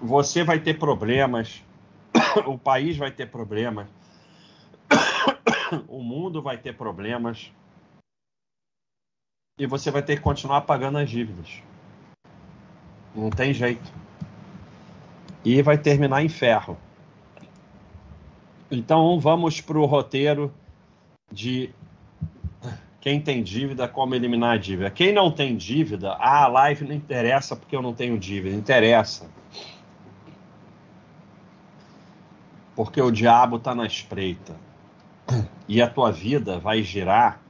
[0.00, 1.62] você vai ter problemas,
[2.46, 3.86] o país vai ter problemas,
[5.86, 7.52] o mundo vai ter problemas
[9.58, 11.62] e você vai ter que continuar pagando as dívidas.
[13.14, 13.92] Não tem jeito.
[15.44, 16.78] E vai terminar em ferro.
[18.70, 20.52] Então vamos para o roteiro
[21.32, 21.70] de
[23.00, 24.90] quem tem dívida, como eliminar a dívida.
[24.90, 28.54] Quem não tem dívida, ah, a live não interessa porque eu não tenho dívida.
[28.54, 29.28] Interessa.
[32.76, 34.54] Porque o diabo está na espreita.
[35.66, 37.40] E a tua vida vai girar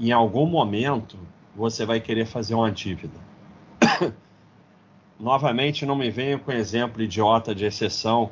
[0.00, 1.18] em algum momento
[1.54, 3.18] você vai querer fazer uma dívida.
[5.20, 8.30] Novamente, não me venha com exemplo idiota de exceção.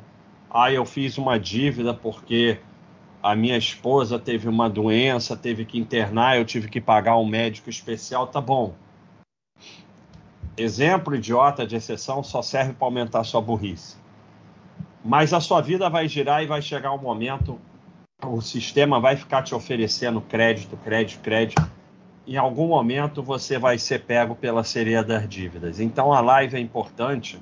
[0.49, 2.59] Ah, eu fiz uma dívida porque
[3.21, 7.69] a minha esposa teve uma doença, teve que internar, eu tive que pagar um médico
[7.69, 8.25] especial.
[8.25, 8.73] Tá bom.
[10.57, 13.95] Exemplo idiota de exceção só serve para aumentar sua burrice.
[15.05, 17.59] Mas a sua vida vai girar e vai chegar um momento
[18.25, 21.71] o sistema vai ficar te oferecendo crédito, crédito, crédito.
[22.27, 25.79] Em algum momento você vai ser pego pela sereia das dívidas.
[25.79, 27.39] Então a live é importante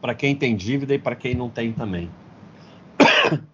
[0.00, 2.10] para quem tem dívida e para quem não tem também.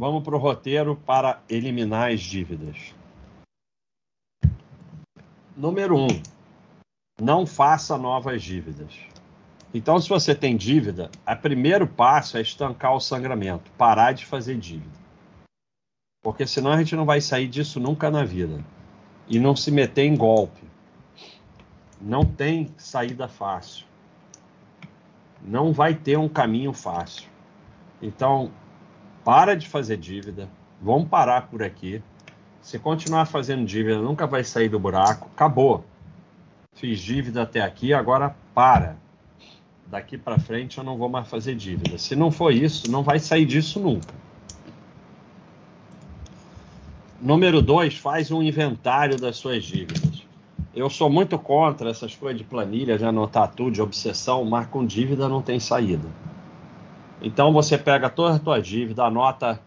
[0.00, 2.94] Vamos para o roteiro para eliminar as dívidas.
[5.56, 6.04] Número 1.
[6.04, 6.22] Um,
[7.20, 8.92] não faça novas dívidas.
[9.72, 14.56] Então, se você tem dívida, o primeiro passo é estancar o sangramento, parar de fazer
[14.56, 14.98] dívida.
[16.22, 18.64] Porque senão a gente não vai sair disso nunca na vida.
[19.28, 20.62] E não se meter em golpe.
[22.00, 23.86] Não tem saída fácil.
[25.42, 27.28] Não vai ter um caminho fácil.
[28.00, 28.50] Então,
[29.24, 30.48] para de fazer dívida.
[30.80, 32.02] Vamos parar por aqui.
[32.62, 35.28] Se continuar fazendo dívida, nunca vai sair do buraco.
[35.34, 35.84] Acabou.
[36.72, 38.96] Fiz dívida até aqui, agora para.
[39.90, 41.96] Daqui para frente eu não vou mais fazer dívida.
[41.96, 44.12] Se não for isso, não vai sair disso nunca.
[47.20, 50.26] Número dois, faz um inventário das suas dívidas.
[50.74, 54.86] Eu sou muito contra essas coisas de planilha, de anotar tudo, de obsessão, mas com
[54.86, 56.08] dívida não tem saída.
[57.20, 59.60] Então você pega toda a tua dívida, anota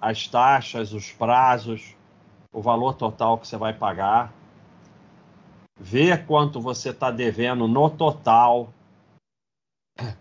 [0.00, 1.94] as taxas, os prazos,
[2.52, 4.32] o valor total que você vai pagar,
[5.78, 8.72] vê quanto você está devendo no total.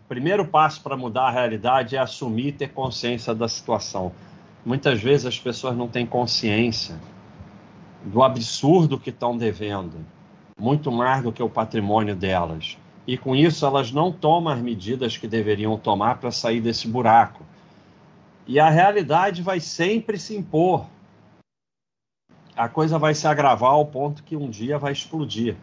[0.08, 4.12] Primeiro passo para mudar a realidade é assumir e ter consciência da situação.
[4.66, 6.96] Muitas vezes as pessoas não têm consciência
[8.04, 10.06] do absurdo que estão devendo,
[10.60, 12.78] muito mais do que o patrimônio delas.
[13.06, 17.44] E com isso elas não tomam as medidas que deveriam tomar para sair desse buraco.
[18.46, 20.86] E a realidade vai sempre se impor
[22.56, 25.56] a coisa vai se agravar ao ponto que um dia vai explodir.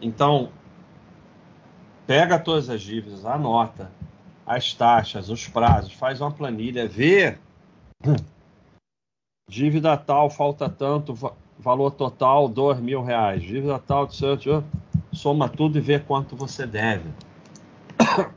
[0.00, 0.50] Então,
[2.10, 3.88] pega todas as dívidas, anota
[4.44, 7.38] as taxas, os prazos, faz uma planilha, vê
[9.48, 11.14] dívida tal, falta tanto,
[11.56, 14.08] valor total, dois mil reais, dívida tal,
[15.12, 17.08] soma tudo e vê quanto você deve.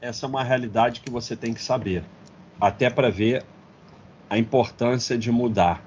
[0.00, 2.02] Essa é uma realidade que você tem que saber,
[2.58, 3.44] até para ver
[4.30, 5.84] a importância de mudar.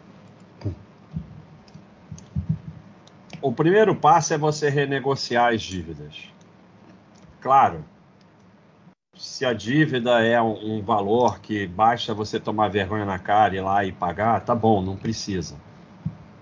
[3.41, 6.29] O primeiro passo é você renegociar as dívidas.
[7.39, 7.83] Claro,
[9.15, 13.57] se a dívida é um, um, valor que basta você tomar vergonha na cara e
[13.57, 15.55] ir lá e pagar, tá bom, não precisa.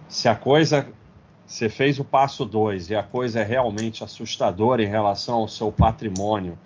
[0.09, 0.89] Se a coisa,
[1.47, 5.71] você fez o passo 2 e a coisa é realmente assustadora em relação ao seu
[5.71, 6.59] patrimônio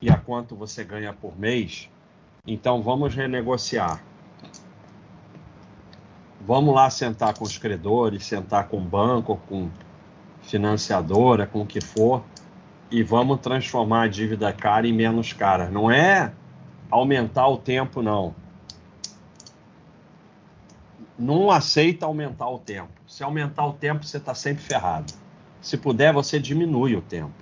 [0.00, 1.90] e a quanto você ganha por mês,
[2.46, 4.00] então vamos renegociar.
[6.46, 9.70] Vamos lá sentar com os credores, sentar com o banco, com
[10.42, 12.22] financiadora, com o que for,
[12.90, 15.70] e vamos transformar a dívida cara em menos cara.
[15.70, 16.32] Não é
[16.90, 18.34] aumentar o tempo, não.
[21.18, 22.92] Não aceita aumentar o tempo.
[23.06, 25.14] Se aumentar o tempo, você está sempre ferrado.
[25.62, 27.32] Se puder, você diminui o tempo.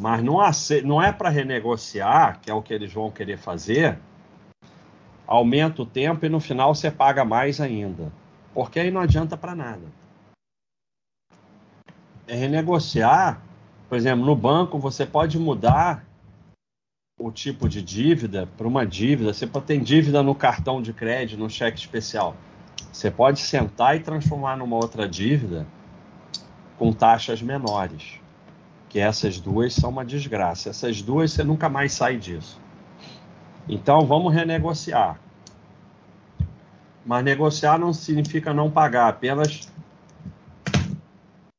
[0.00, 0.38] Mas não,
[0.84, 3.98] não é para renegociar, que é o que eles vão querer fazer,
[5.32, 8.12] aumenta o tempo e no final você paga mais ainda.
[8.52, 9.80] Porque aí não adianta para nada.
[12.26, 13.40] É renegociar,
[13.88, 16.04] por exemplo, no banco você pode mudar
[17.18, 19.32] o tipo de dívida para uma dívida.
[19.32, 22.36] Você ter dívida no cartão de crédito, no cheque especial.
[22.92, 25.66] Você pode sentar e transformar numa outra dívida
[26.78, 28.20] com taxas menores.
[28.90, 30.68] Que essas duas são uma desgraça.
[30.68, 32.60] Essas duas você nunca mais sai disso.
[33.66, 35.21] Então vamos renegociar.
[37.04, 39.72] Mas negociar não significa não pagar, apenas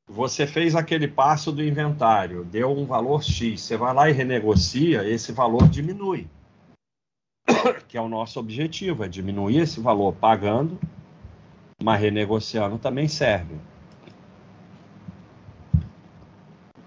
[0.08, 5.08] você fez aquele passo do inventário, deu um valor X, você vai lá e renegocia,
[5.08, 6.27] esse valor diminui.
[7.88, 10.79] Que é o nosso objetivo, é diminuir esse valor pagando,
[11.82, 13.56] mas renegociando também serve.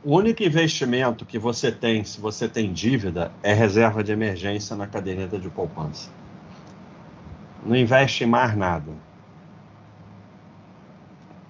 [0.04, 4.86] O único investimento que você tem, se você tem dívida, é reserva de emergência na
[4.86, 6.12] caderneta de poupança.
[7.66, 8.92] Não investe em mais nada.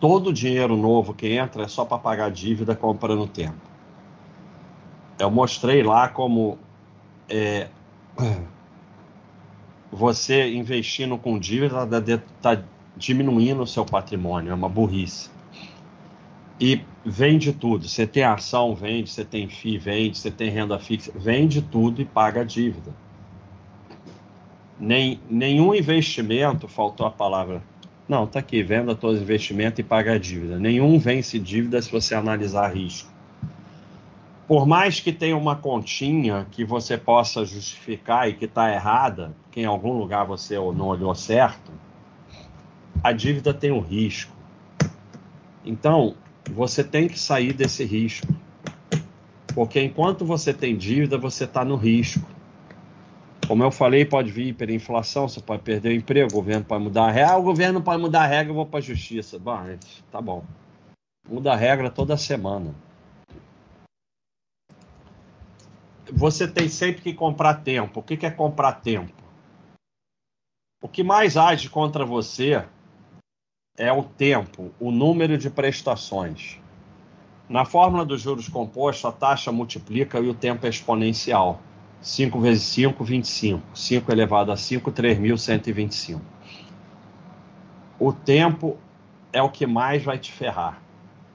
[0.00, 3.56] Todo o dinheiro novo que entra é só para pagar dívida comprando tempo.
[5.18, 6.58] Eu mostrei lá como
[7.28, 7.68] é,
[9.90, 12.62] você investindo com dívida está
[12.96, 15.30] diminuindo o seu patrimônio, é uma burrice.
[16.58, 17.86] E vende tudo.
[17.86, 19.10] Você tem ação, vende.
[19.10, 20.18] Você tem FII, vende.
[20.18, 22.94] Você tem renda fixa, vende tudo e paga a dívida.
[24.78, 27.62] Nem, nenhum investimento, faltou a palavra.
[28.08, 30.58] Não, tá aqui, venda todos os investimentos e paga a dívida.
[30.58, 33.10] Nenhum vence dívida se você analisar risco.
[34.46, 39.60] Por mais que tenha uma continha que você possa justificar e que está errada, que
[39.60, 41.72] em algum lugar você não olhou certo,
[43.02, 44.32] a dívida tem um risco.
[45.64, 46.14] Então,
[46.52, 48.28] você tem que sair desse risco.
[49.52, 52.35] Porque enquanto você tem dívida, você está no risco.
[53.46, 57.04] Como eu falei, pode vir hiperinflação, você pode perder o emprego, o governo pode mudar
[57.06, 57.36] a regra.
[57.38, 59.38] O governo pode mudar a regra, eu vou para a justiça.
[59.38, 59.64] Bom,
[60.10, 60.44] tá bom.
[61.28, 62.74] Muda a regra toda semana.
[66.12, 68.00] Você tem sempre que comprar tempo.
[68.00, 69.12] O que é comprar tempo?
[70.82, 72.64] O que mais age contra você
[73.76, 76.60] é o tempo, o número de prestações.
[77.48, 81.60] Na fórmula dos juros compostos, a taxa multiplica e o tempo é exponencial.
[82.06, 83.76] 5 vezes 5, 25.
[83.76, 86.20] 5 elevado a 5, 3.125.
[87.98, 88.76] O tempo
[89.32, 90.80] é o que mais vai te ferrar.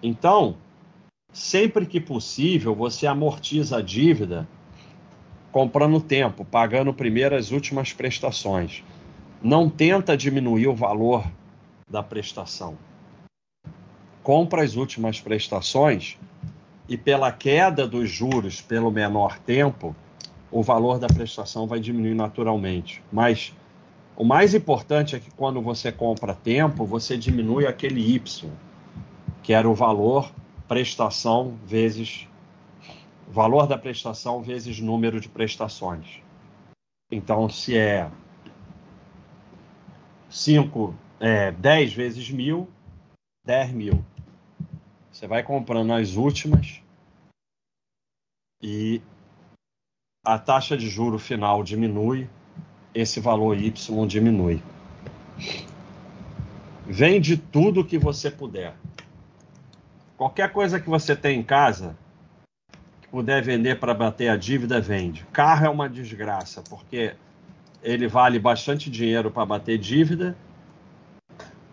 [0.01, 0.55] Então,
[1.33, 4.47] sempre que possível, você amortiza a dívida
[5.51, 8.81] comprando tempo, pagando primeiro as últimas prestações.
[9.43, 11.29] Não tenta diminuir o valor
[11.89, 12.77] da prestação.
[14.23, 16.17] Compra as últimas prestações
[16.87, 19.93] e pela queda dos juros pelo menor tempo,
[20.51, 23.01] o valor da prestação vai diminuir naturalmente.
[23.11, 23.53] Mas
[24.15, 28.49] o mais importante é que quando você compra tempo, você diminui aquele Y,
[29.41, 30.31] que era o valor
[30.67, 32.27] prestação vezes
[33.27, 36.21] valor da prestação vezes número de prestações.
[37.09, 38.11] Então, se é
[40.29, 42.69] 5, é, 10 vezes mil,
[43.45, 44.05] 10 mil.
[45.11, 46.81] Você vai comprando as últimas
[48.61, 49.01] e
[50.23, 52.29] a taxa de juro final diminui,
[52.93, 54.61] esse valor Y diminui.
[56.85, 58.75] Vende tudo que você puder.
[60.15, 61.97] Qualquer coisa que você tem em casa,
[63.01, 65.25] que puder vender para bater a dívida, vende.
[65.33, 67.15] Carro é uma desgraça, porque
[67.81, 70.37] ele vale bastante dinheiro para bater dívida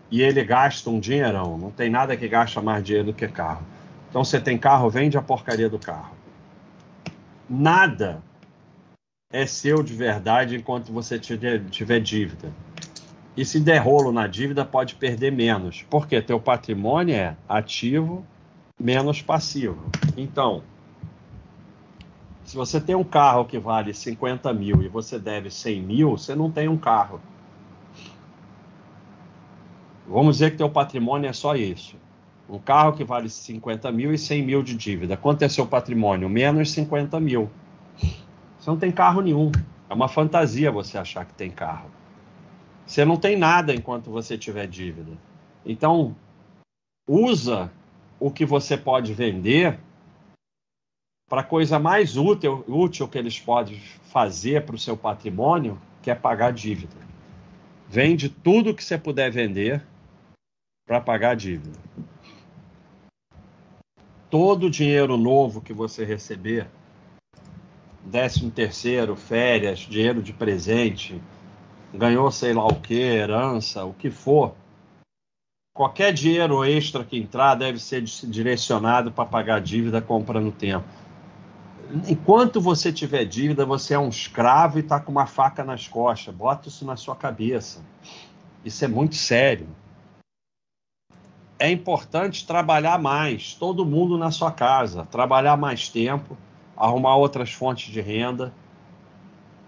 [0.09, 1.55] e ele gasta um dinheirão.
[1.55, 3.63] Não tem nada que gasta mais dinheiro do que carro.
[4.09, 6.17] Então você tem carro, vende a porcaria do carro.
[7.47, 8.23] Nada
[9.31, 12.51] é seu de verdade enquanto você tiver dívida.
[13.37, 15.85] E se der rolo na dívida, pode perder menos.
[15.87, 18.25] Porque teu patrimônio é ativo
[18.79, 19.85] menos passivo.
[20.17, 20.63] Então,
[22.43, 26.33] se você tem um carro que vale 50 mil e você deve 100 mil, você
[26.33, 27.21] não tem um carro.
[30.07, 31.95] Vamos dizer que teu patrimônio é só isso.
[32.49, 35.15] Um carro que vale 50 mil e 100 mil de dívida.
[35.15, 36.27] Quanto é seu patrimônio?
[36.27, 37.47] Menos 50 mil.
[38.59, 39.51] Você não tem carro nenhum.
[39.89, 41.89] É uma fantasia você achar que tem carro.
[42.85, 45.17] Você não tem nada enquanto você tiver dívida.
[45.65, 46.15] Então,
[47.07, 47.71] usa
[48.19, 49.79] o que você pode vender
[51.29, 53.79] para a coisa mais útil, útil que eles podem
[54.11, 56.97] fazer para o seu patrimônio, que é pagar dívida.
[57.87, 59.83] Vende tudo que você puder vender
[60.87, 61.77] para pagar dívida.
[64.29, 66.67] Todo dinheiro novo que você receber,
[68.03, 71.21] décimo terceiro, férias, dinheiro de presente,
[71.93, 74.55] ganhou sei lá o que, herança, o que for,
[75.73, 80.85] qualquer dinheiro extra que entrar deve ser direcionado para pagar dívida comprando tempo.
[82.07, 86.35] Enquanto você tiver dívida, você é um escravo e está com uma faca nas costas.
[86.35, 87.83] Bota isso na sua cabeça.
[88.63, 89.67] Isso é muito sério.
[91.57, 96.37] É importante trabalhar mais, todo mundo na sua casa, trabalhar mais tempo
[96.79, 98.53] arrumar outras fontes de renda.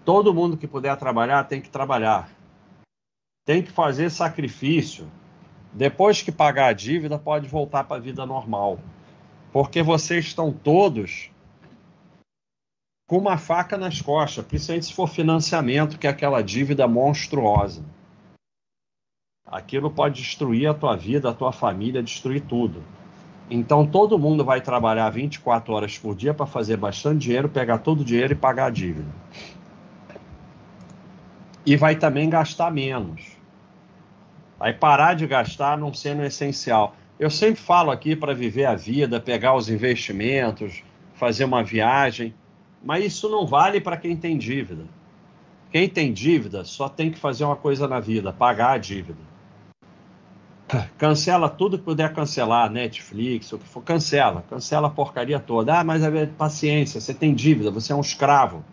[0.04, 2.30] Todo mundo que puder trabalhar tem que trabalhar.
[3.44, 5.10] Tem que fazer sacrifício.
[5.72, 8.78] Depois que pagar a dívida, pode voltar para a vida normal.
[9.52, 11.30] Porque vocês estão todos
[13.06, 17.84] com uma faca nas costas, principalmente se for financiamento, que é aquela dívida monstruosa.
[19.46, 22.82] Aquilo pode destruir a tua vida, a tua família, destruir tudo.
[23.50, 28.00] Então todo mundo vai trabalhar 24 horas por dia para fazer bastante dinheiro, pegar todo
[28.00, 29.08] o dinheiro e pagar a dívida.
[31.64, 33.36] E vai também gastar menos.
[34.58, 36.94] Vai parar de gastar não sendo essencial.
[37.18, 40.82] Eu sempre falo aqui para viver a vida, pegar os investimentos,
[41.14, 42.34] fazer uma viagem,
[42.82, 44.84] mas isso não vale para quem tem dívida.
[45.70, 49.31] Quem tem dívida só tem que fazer uma coisa na vida: pagar a dívida.
[50.98, 55.78] Cancela tudo que puder cancelar, Netflix, o que for, cancela, cancela a porcaria toda.
[55.78, 58.64] Ah, mas é paciência, você tem dívida, você é um escravo.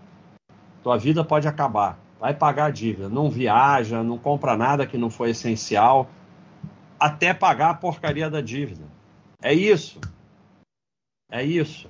[0.83, 1.99] Tua vida pode acabar.
[2.19, 3.09] Vai pagar a dívida.
[3.09, 6.09] Não viaja, não compra nada que não foi essencial,
[6.99, 8.85] até pagar a porcaria da dívida.
[9.41, 9.99] É isso.
[11.31, 11.89] É isso.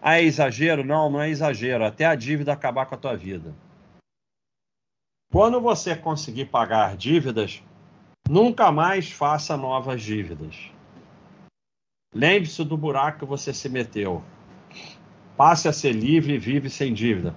[0.00, 0.84] Ah, é exagero?
[0.84, 1.84] Não, não é exagero.
[1.84, 3.54] Até a dívida acabar com a tua vida.
[5.32, 7.62] Quando você conseguir pagar dívidas,
[8.28, 10.70] Nunca mais faça novas dívidas.
[12.14, 14.22] Lembre-se do buraco que você se meteu.
[15.36, 17.34] passe a ser livre e vive sem dívida.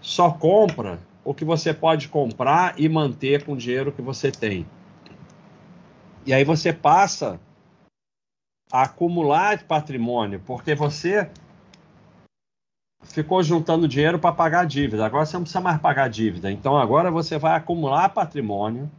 [0.00, 4.66] Só compra o que você pode comprar e manter com o dinheiro que você tem.
[6.24, 7.38] E aí você passa
[8.72, 11.30] a acumular patrimônio, porque você
[13.02, 15.06] ficou juntando dinheiro para pagar dívida.
[15.06, 16.50] Agora você não precisa mais pagar dívida.
[16.50, 18.90] Então agora você vai acumular patrimônio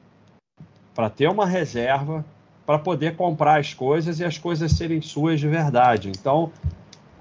[1.00, 2.26] para ter uma reserva
[2.66, 6.10] para poder comprar as coisas e as coisas serem suas de verdade.
[6.10, 6.52] Então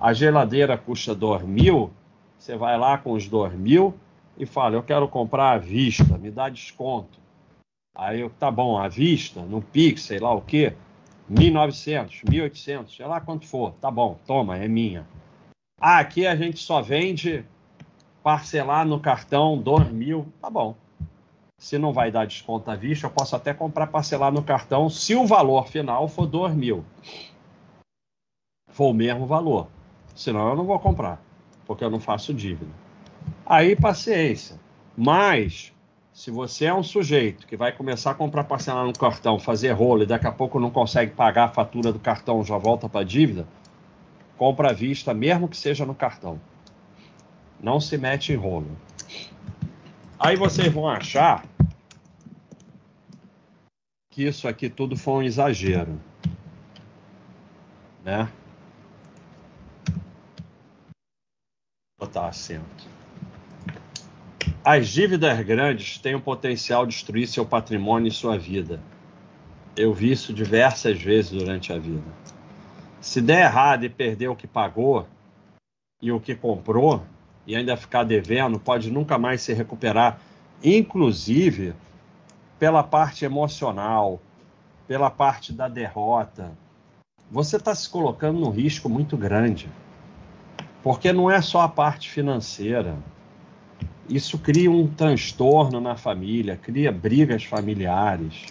[0.01, 1.93] a geladeira custa dois mil,
[2.37, 3.95] você vai lá com os dois mil
[4.37, 7.21] e fala: Eu quero comprar à vista, me dá desconto.
[7.97, 10.75] Aí eu, tá bom, à vista, no Pix, sei lá o quê,
[11.31, 15.07] 1.900, 1.800, sei lá quanto for, tá bom, toma, é minha.
[15.81, 17.45] Ah, aqui a gente só vende
[18.25, 20.75] parcelar no cartão 2 mil, tá bom.
[21.59, 25.17] Se não vai dar desconto à vista, eu posso até comprar parcelar no cartão se
[25.17, 26.85] o valor final for 2 mil.
[28.71, 29.67] For o mesmo valor.
[30.15, 31.21] Senão eu não vou comprar,
[31.67, 32.71] porque eu não faço dívida.
[33.45, 34.59] Aí paciência.
[34.97, 35.73] Mas
[36.13, 40.05] se você é um sujeito que vai começar a comprar parcelar no cartão, fazer rolo
[40.05, 43.05] e daqui a pouco não consegue pagar a fatura do cartão, já volta para a
[43.05, 43.47] dívida,
[44.37, 46.41] compra à vista, mesmo que seja no cartão.
[47.61, 48.77] Não se mete em rolo.
[50.21, 51.47] Aí vocês vão achar
[54.11, 56.01] que isso aqui tudo foi um exagero.
[58.05, 58.29] Né?
[61.97, 62.89] Vou botar assento.
[64.65, 68.83] As dívidas grandes têm o potencial de destruir seu patrimônio e sua vida.
[69.77, 72.11] Eu vi isso diversas vezes durante a vida.
[73.01, 75.07] Se der errado e perder o que pagou
[76.03, 77.07] e o que comprou
[77.49, 80.21] e ainda ficar devendo, pode nunca mais se recuperar,
[80.63, 81.75] inclusive
[82.61, 84.21] pela parte emocional,
[84.87, 86.53] pela parte da derrota.
[87.31, 89.69] Você está se colocando num risco muito grande,
[90.83, 92.97] porque não é só a parte financeira.
[94.09, 98.47] Isso cria um transtorno na família, cria brigas familiares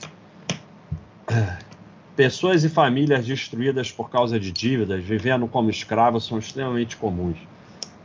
[2.16, 7.38] Pessoas e famílias destruídas por causa de dívidas, vivendo como escravos, são extremamente comuns.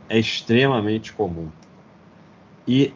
[0.09, 1.49] É extremamente comum.
[2.67, 2.93] E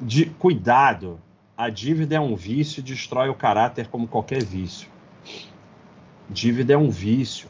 [0.00, 1.20] de, cuidado,
[1.56, 4.88] a dívida é um vício e destrói o caráter como qualquer vício.
[6.28, 7.48] Dívida é um vício.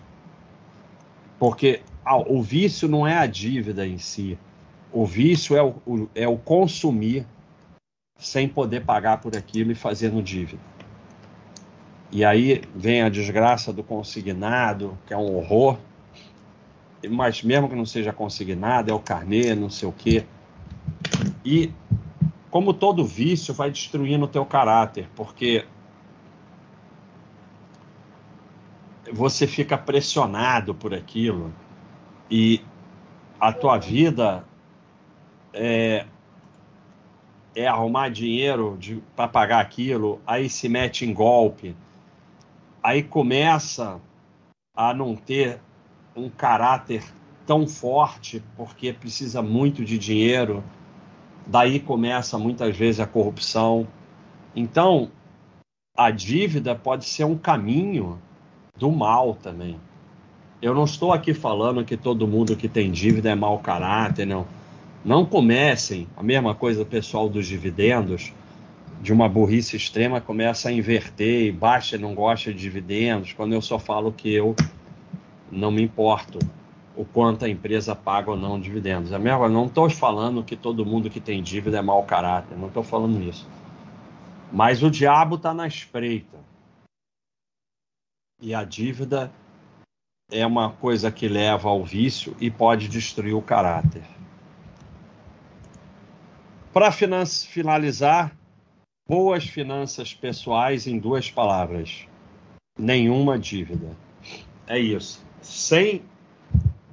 [1.39, 4.39] Porque ah, o vício não é a dívida em si.
[4.93, 7.25] O vício é o, o, é o consumir
[8.19, 10.61] sem poder pagar por aquilo e fazendo dívida.
[12.13, 15.79] E aí vem a desgraça do consignado, que é um horror.
[17.09, 20.27] Mas mesmo que não seja consignado, é o carnê, não sei o quê.
[21.45, 21.73] E
[22.51, 25.65] como todo vício vai destruindo o teu caráter, porque
[29.13, 31.53] você fica pressionado por aquilo
[32.31, 32.63] e
[33.41, 34.45] a tua vida
[35.53, 36.07] é,
[37.55, 38.79] é arrumar dinheiro
[39.17, 41.75] para pagar aquilo, aí se mete em golpe
[42.83, 44.01] aí começa
[44.75, 45.61] a não ter
[46.17, 47.03] um caráter
[47.47, 50.63] tão forte porque precisa muito de dinheiro.
[51.47, 53.87] Daí começa muitas vezes a corrupção.
[54.55, 55.11] Então,
[55.97, 58.21] a dívida pode ser um caminho
[58.77, 59.79] do mal também.
[60.63, 64.47] Eu não estou aqui falando que todo mundo que tem dívida é mau caráter, não.
[65.05, 68.33] Não comecem, a mesma coisa pessoal dos dividendos,
[69.01, 73.63] de uma burrice extrema começa a inverter e baixa não gosta de dividendos, quando eu
[73.63, 74.55] só falo que eu
[75.51, 76.39] não me importo
[76.97, 79.11] o quanto a empresa paga ou não dividendos.
[79.11, 82.83] Mesma, não estou falando que todo mundo que tem dívida é mau caráter, não estou
[82.83, 83.49] falando isso.
[84.53, 86.39] Mas o diabo está na espreita.
[88.41, 89.33] E a dívida
[90.31, 94.03] é uma coisa que leva ao vício e pode destruir o caráter.
[96.73, 98.35] Para finalizar,
[99.11, 102.07] Boas finanças pessoais em duas palavras:
[102.79, 103.97] nenhuma dívida.
[104.69, 105.27] É isso.
[105.43, 106.03] Sem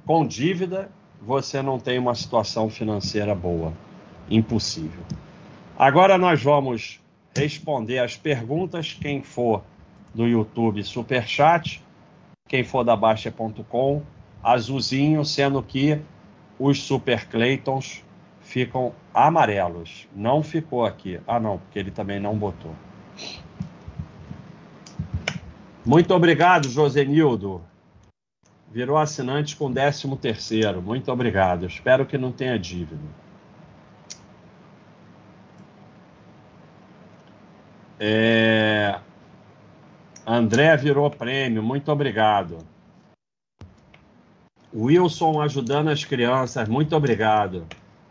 [0.06, 0.90] com dívida,
[1.20, 3.72] você não tem uma situação financeira boa.
[4.30, 5.02] Impossível.
[5.78, 7.00] Agora nós vamos
[7.36, 8.96] responder as perguntas.
[8.98, 9.62] Quem for
[10.14, 11.82] do YouTube, Superchat.
[12.48, 14.02] Quem for da Baixa.com,
[14.42, 16.00] azulzinho, sendo que
[16.58, 18.02] os Super Claytons
[18.40, 20.08] ficam amarelos.
[20.16, 21.20] Não ficou aqui.
[21.26, 22.74] Ah, não, porque ele também não botou.
[25.84, 27.62] Muito obrigado, Josenildo.
[28.70, 30.82] Virou assinante com 13 terceiro.
[30.82, 31.66] Muito obrigado.
[31.66, 33.00] Espero que não tenha dívida.
[37.98, 39.00] É...
[40.26, 41.62] André virou prêmio.
[41.62, 42.58] Muito obrigado.
[44.74, 47.66] Wilson ajudando as crianças, muito obrigado.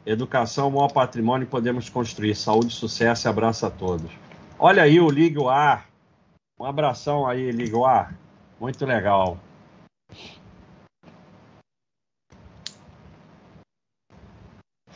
[0.05, 2.35] Educação, maior patrimônio podemos construir.
[2.35, 4.11] Saúde, sucesso e abraço a todos.
[4.57, 5.87] Olha aí o Ligue o Ar.
[6.59, 8.17] Um abração aí, Ligue o Ar.
[8.59, 9.37] Muito legal.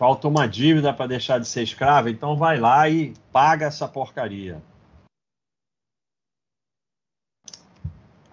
[0.02, 4.60] Falta uma dívida para deixar de ser escravo, então vai lá e paga essa porcaria.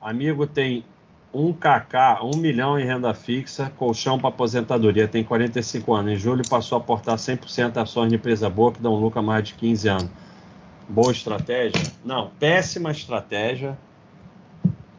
[0.00, 0.82] Amigo tem
[1.30, 6.12] 1kk, 1 milhão em renda fixa, colchão para aposentadoria, tem 45 anos.
[6.14, 9.44] Em julho passou a aportar 100% ações de empresa boa que dão lucro há mais
[9.44, 10.10] de 15 anos.
[10.88, 11.82] Boa estratégia?
[12.02, 13.76] Não, péssima estratégia.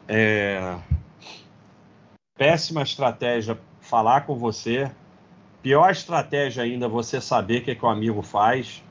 [0.06, 0.78] É...
[2.38, 4.88] Péssima estratégia falar com você.
[5.62, 8.82] Pior estratégia ainda você saber o que, que o amigo faz.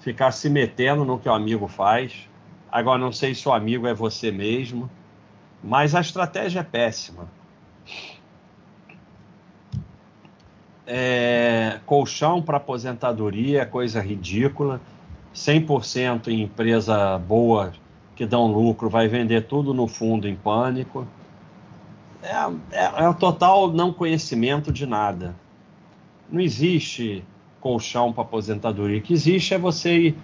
[0.00, 2.28] Ficar se metendo no que o amigo faz.
[2.70, 4.90] Agora, não sei se o amigo é você mesmo.
[5.62, 7.26] Mas a estratégia é péssima.
[10.86, 14.80] É, colchão para aposentadoria é coisa ridícula.
[15.34, 17.72] 100% em empresa boa
[18.14, 21.06] que dão lucro, vai vender tudo no fundo em pânico.
[22.22, 22.34] É,
[22.70, 25.34] é, é o total não conhecimento de nada.
[26.30, 27.24] Não existe
[27.60, 28.98] colchão para aposentadoria.
[28.98, 30.16] O que existe é você ir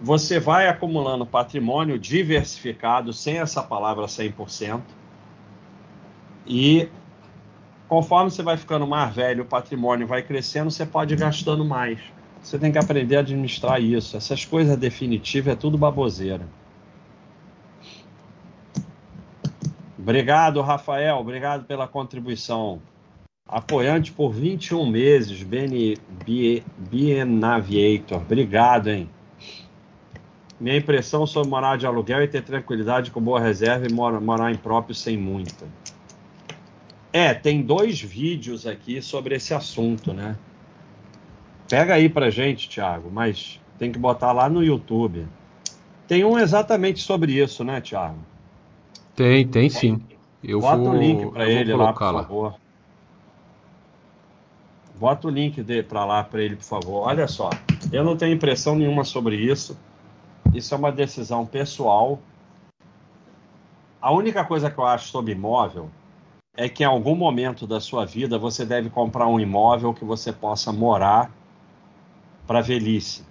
[0.00, 4.82] você vai acumulando patrimônio diversificado, sem essa palavra 100%,
[6.46, 6.88] e
[7.88, 11.98] conforme você vai ficando mais velho, o patrimônio vai crescendo, você pode ir gastando mais.
[12.42, 14.16] Você tem que aprender a administrar isso.
[14.16, 16.46] Essas coisas definitivas é tudo baboseira.
[19.98, 21.16] Obrigado, Rafael.
[21.16, 22.80] Obrigado pela contribuição.
[23.48, 25.46] Apoiante por 21 meses,
[26.90, 28.18] Bienaviator.
[28.18, 29.08] Obrigado, hein?
[30.58, 34.50] Minha impressão sobre morar de aluguel é ter tranquilidade com boa reserva e morar, morar
[34.50, 35.66] em próprio sem muita.
[37.12, 40.36] É, tem dois vídeos aqui sobre esse assunto, né?
[41.68, 45.26] Pega aí pra gente, Thiago, mas tem que botar lá no YouTube.
[46.08, 48.18] Tem um exatamente sobre isso, né, Thiago?
[49.14, 50.00] Tem, tem sim.
[50.42, 52.54] Eu Bota vou, o link para ele lá, por lá.
[54.98, 57.06] Bota o link para lá para ele, por favor.
[57.06, 57.50] Olha só,
[57.92, 59.78] eu não tenho impressão nenhuma sobre isso.
[60.54, 62.18] Isso é uma decisão pessoal.
[64.00, 65.90] A única coisa que eu acho sobre imóvel
[66.56, 70.32] é que em algum momento da sua vida você deve comprar um imóvel que você
[70.32, 71.30] possa morar
[72.46, 73.24] para velhice.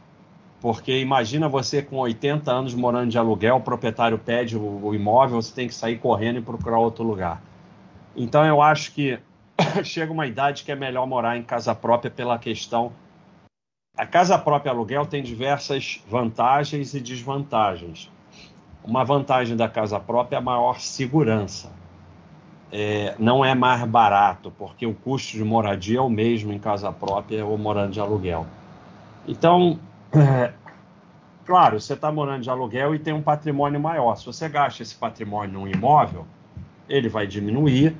[0.61, 5.41] Porque imagina você com 80 anos morando de aluguel, o proprietário pede o, o imóvel,
[5.41, 7.41] você tem que sair correndo e procurar outro lugar.
[8.15, 9.19] Então eu acho que
[9.83, 12.93] chega uma idade que é melhor morar em casa própria pela questão
[13.97, 18.11] a casa própria aluguel tem diversas vantagens e desvantagens.
[18.83, 21.71] Uma vantagem da casa própria é a maior segurança.
[22.69, 26.91] É, não é mais barato, porque o custo de moradia é o mesmo em casa
[26.91, 28.45] própria ou morando de aluguel.
[29.25, 29.79] Então,
[30.11, 30.51] é,
[31.45, 34.17] claro, você está morando de aluguel e tem um patrimônio maior.
[34.17, 36.27] Se você gasta esse patrimônio num imóvel,
[36.89, 37.95] ele vai diminuir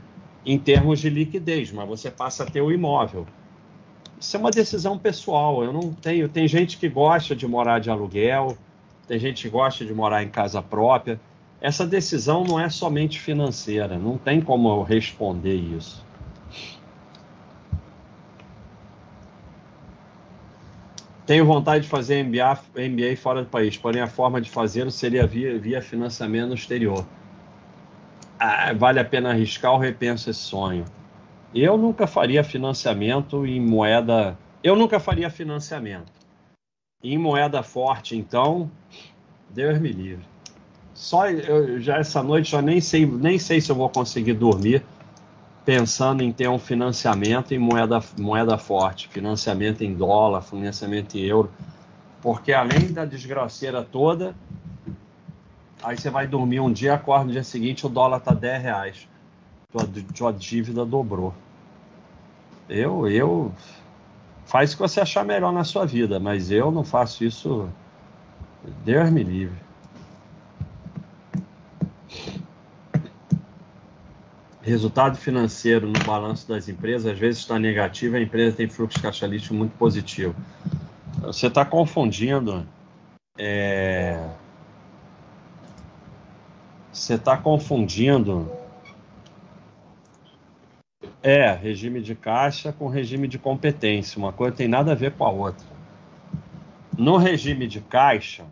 [0.45, 3.25] em termos de liquidez, mas você passa a ter o imóvel
[4.19, 5.63] isso é uma decisão pessoal.
[5.63, 6.27] Eu não tenho.
[6.29, 8.57] Tem gente que gosta de morar de aluguel,
[9.07, 11.19] tem gente que gosta de morar em casa própria.
[11.61, 16.03] Essa decisão não é somente financeira, não tem como eu responder isso.
[21.25, 25.25] Tenho vontade de fazer MBA, MBA fora do país, porém a forma de fazê-lo seria
[25.25, 27.03] via, via financiamento no exterior.
[28.47, 30.85] Ah, vale a pena arriscar ou repenso esse sonho?
[31.51, 34.37] Eu nunca faria financiamento em moeda.
[34.63, 36.11] Eu nunca faria financiamento.
[37.03, 38.69] Em moeda forte, então,
[39.49, 40.23] Deus me livre.
[40.93, 44.83] Só eu, já essa noite já nem sei, nem sei se eu vou conseguir dormir
[45.65, 51.51] pensando em ter um financiamento em moeda, moeda forte, financiamento em dólar, financiamento em euro,
[52.21, 54.35] porque além da desgraceira toda,
[55.84, 59.07] aí você vai dormir um dia, acorda no dia seguinte, o dólar tá 10 reais.
[59.71, 61.34] Tua, tua dívida dobrou.
[62.67, 63.53] Eu, eu
[64.45, 67.69] faz o que você achar melhor na sua vida, mas eu não faço isso.
[68.84, 69.65] Deus me livre.
[74.61, 79.28] Resultado financeiro no balanço das empresas às vezes está negativo, a empresa tem fluxo caixa
[79.28, 80.36] líquido muito positivo.
[81.21, 82.65] Você está confundindo.
[83.38, 84.28] É...
[86.95, 88.49] Você está confundindo
[91.21, 94.17] é, regime de caixa com regime de competência.
[94.17, 95.67] Uma coisa tem nada a ver com a outra.
[96.97, 98.45] No regime de caixa,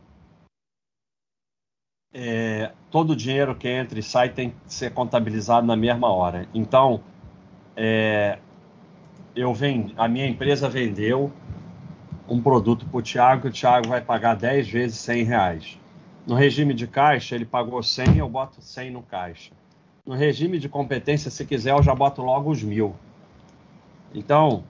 [2.14, 6.46] é, todo o dinheiro que entra e sai tem que ser contabilizado na mesma hora.
[6.54, 7.02] Então,
[7.78, 8.40] é,
[9.34, 11.32] eu vend, a minha empresa vendeu
[12.28, 15.83] um produto para o Thiago, o Thiago vai pagar 10 vezes 100 reais.
[16.26, 19.52] No regime de caixa, ele pagou 100, eu boto 100 no caixa.
[20.06, 22.96] No regime de competência, se quiser, eu já boto logo os mil.
[24.14, 24.64] Então,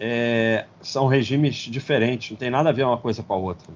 [0.00, 3.72] é, são regimes diferentes, não tem nada a ver uma coisa com a outra.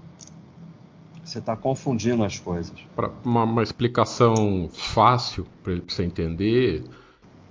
[1.22, 2.74] Você está confundindo as coisas.
[2.97, 6.83] Para uma, uma, explicação fácil para você entender,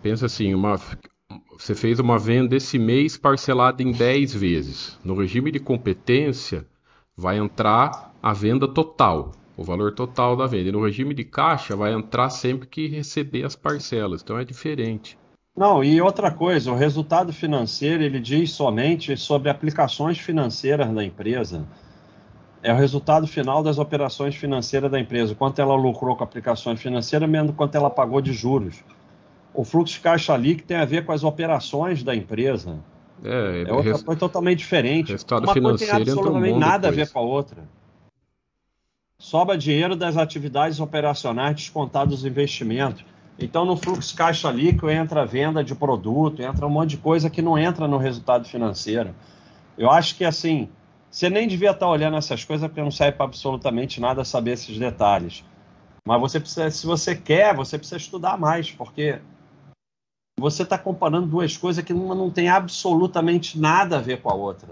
[0.01, 0.77] pensa assim, uma,
[1.57, 4.99] você fez uma venda esse mês parcelada em 10 vezes.
[5.05, 6.65] No regime de competência,
[7.15, 10.69] vai entrar a venda total o valor total da venda.
[10.69, 15.17] E no regime de caixa vai entrar sempre que receber as parcelas, então é diferente.
[15.55, 21.67] Não, e outra coisa, o resultado financeiro ele diz somente sobre aplicações financeiras da empresa.
[22.63, 27.29] É o resultado final das operações financeiras da empresa, quanto ela lucrou com aplicações financeiras,
[27.29, 28.81] menos quanto ela pagou de juros.
[29.53, 32.79] O fluxo de caixa líquido tem a ver com as operações da empresa.
[33.21, 34.03] É, é outra res...
[34.03, 35.11] coisa totalmente diferente.
[35.11, 37.01] Resultado Uma financeiro coisa tem absolutamente nada depois.
[37.01, 37.78] a ver com a outra
[39.19, 43.03] sobra dinheiro das atividades operacionais descontado dos investimentos.
[43.37, 47.29] Então, no fluxo caixa líquido entra a venda de produto, entra um monte de coisa
[47.29, 49.13] que não entra no resultado financeiro.
[49.77, 50.69] Eu acho que, assim,
[51.11, 54.77] você nem devia estar olhando essas coisas porque não serve para absolutamente nada saber esses
[54.77, 55.43] detalhes.
[56.05, 59.19] Mas você precisa, se você quer, você precisa estudar mais, porque
[60.39, 64.33] você está comparando duas coisas que uma não tem absolutamente nada a ver com a
[64.33, 64.69] outra.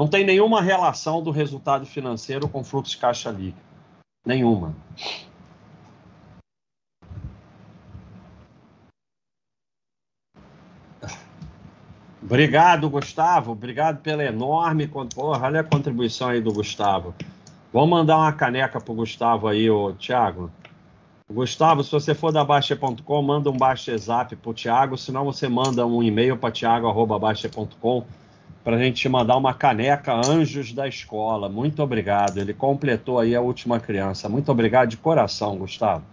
[0.00, 3.60] Não tem nenhuma relação do resultado financeiro com fluxo de caixa líquido.
[4.24, 4.74] Nenhuma.
[12.22, 13.52] Obrigado, Gustavo.
[13.52, 14.88] Obrigado pela enorme.
[14.88, 17.14] Porra, olha a contribuição aí do Gustavo.
[17.70, 20.50] Vamos mandar uma caneca pro Gustavo aí, ô Thiago.
[21.30, 25.86] Gustavo, se você for da Baixa.com, manda um Baixa Zap pro Thiago, senão você manda
[25.86, 28.06] um e-mail para thiago.baixa.com
[28.62, 31.48] para a gente mandar uma caneca Anjos da Escola.
[31.48, 32.38] Muito obrigado.
[32.38, 34.28] Ele completou aí a última criança.
[34.28, 36.04] Muito obrigado de coração, Gustavo.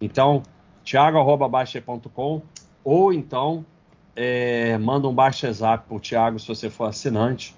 [0.00, 0.42] Então,
[0.84, 2.42] thiago.baixa.com
[2.84, 3.64] ou então
[4.14, 7.54] é, manda um baixa zap para o Thiago se você for assinante.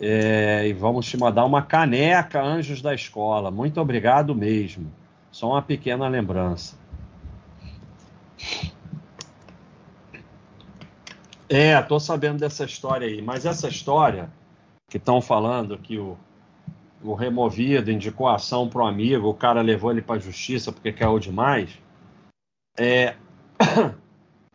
[0.00, 3.50] É, e vamos te mandar uma caneca Anjos da Escola.
[3.50, 4.90] Muito obrigado mesmo.
[5.30, 6.76] Só uma pequena lembrança.
[11.56, 13.22] É, tô sabendo dessa história aí.
[13.22, 14.28] Mas essa história
[14.90, 16.18] que estão falando que o,
[17.00, 21.70] o removido indicou ação um amigo, o cara levou ele para justiça porque caiu demais.
[22.76, 23.14] É,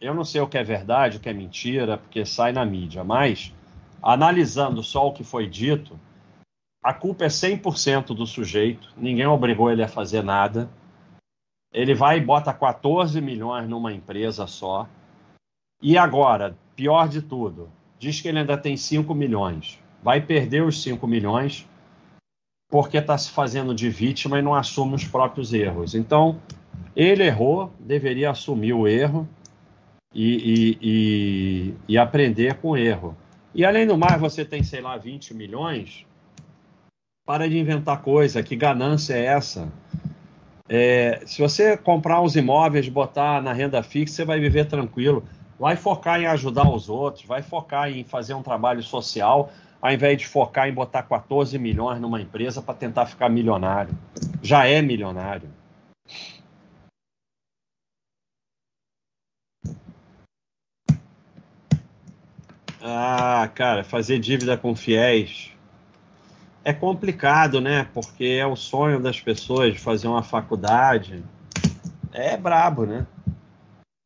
[0.02, 3.02] eu não sei o que é verdade, o que é mentira, porque sai na mídia,
[3.02, 3.56] mas
[4.04, 5.98] analisando só o que foi dito,
[6.84, 10.70] a culpa é 100% do sujeito, ninguém obrigou ele a fazer nada.
[11.72, 14.86] Ele vai e bota 14 milhões numa empresa só.
[15.82, 17.70] E agora, pior de tudo,
[18.00, 19.78] diz que ele ainda tem 5 milhões.
[20.02, 21.68] Vai perder os 5 milhões
[22.72, 25.94] porque está se fazendo de vítima e não assume os próprios erros.
[25.94, 26.40] Então,
[26.96, 29.28] ele errou, deveria assumir o erro
[30.16, 33.14] e, e, e, e aprender com o erro.
[33.54, 36.06] E além do mais, você tem, sei lá, 20 milhões.
[37.26, 39.70] Para de inventar coisa, que ganância é essa?
[40.70, 45.28] É, se você comprar uns imóveis, botar na renda fixa, você vai viver tranquilo
[45.60, 49.52] vai focar em ajudar os outros, vai focar em fazer um trabalho social,
[49.82, 53.94] ao invés de focar em botar 14 milhões numa empresa para tentar ficar milionário.
[54.42, 55.50] Já é milionário.
[62.82, 65.52] Ah, cara, fazer dívida com fiéis
[66.64, 67.88] é complicado, né?
[67.94, 71.24] Porque é o sonho das pessoas de fazer uma faculdade.
[72.14, 73.06] É brabo, né?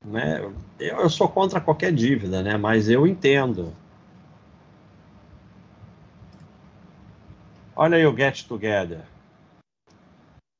[0.04, 0.40] Né?
[0.80, 2.58] Eu, eu sou contra qualquer dívida, né?
[2.58, 3.74] Mas eu entendo.
[7.76, 9.02] Olha aí o Get Together.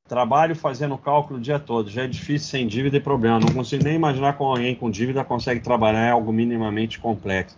[0.08, 1.90] Trabalho fazendo cálculo o dia todo.
[1.90, 3.40] Já é difícil sem dívida e problema.
[3.40, 7.58] Não consigo nem imaginar como alguém com dívida consegue trabalhar algo minimamente complexo.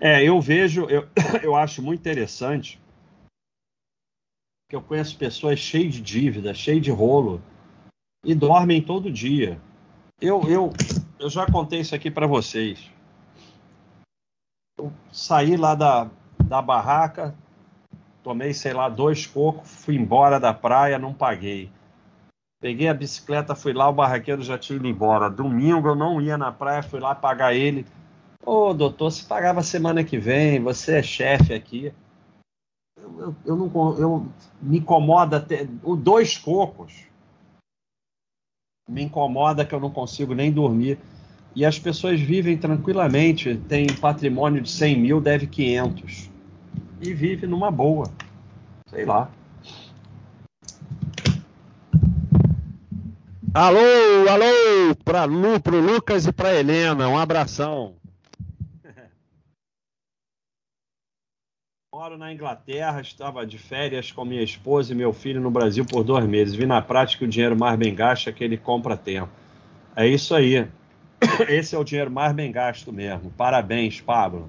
[0.00, 1.06] É, eu vejo, eu,
[1.42, 2.80] eu acho muito interessante
[4.68, 7.42] que eu conheço pessoas cheias de dívida, cheias de rolo
[8.24, 9.60] e dormem todo dia.
[10.20, 10.72] Eu, eu,
[11.20, 12.90] eu já contei isso aqui para vocês.
[14.78, 16.10] Eu saí lá da,
[16.42, 17.34] da barraca,
[18.22, 21.70] tomei, sei lá, dois cocos, fui embora da praia, não paguei.
[22.58, 25.30] Peguei a bicicleta, fui lá, o barraqueiro já tinha ido embora.
[25.30, 27.86] Domingo eu não ia na praia, fui lá pagar ele.
[28.44, 31.92] Ô, oh, doutor, se pagava semana que vem, você é chefe aqui.
[32.96, 34.26] Eu, eu, eu, não eu
[34.60, 37.10] me incomoda ter dois cocos
[38.88, 40.98] me incomoda que eu não consigo nem dormir.
[41.54, 46.30] E as pessoas vivem tranquilamente, tem patrimônio de 100 mil, deve 500.
[47.00, 48.06] E vive numa boa.
[48.86, 49.30] Sei lá.
[53.52, 53.80] Alô,
[54.28, 57.99] alô, para Lu, pro Lucas e para Helena, um abração.
[61.92, 66.04] Moro na Inglaterra, estava de férias com minha esposa e meu filho no Brasil por
[66.04, 66.54] dois meses.
[66.54, 69.32] Vi na prática o dinheiro mais bem gasto é que ele compra tempo.
[69.96, 70.68] É isso aí.
[71.50, 73.32] Esse é o dinheiro mais bem gasto mesmo.
[73.32, 74.48] Parabéns, Pablo.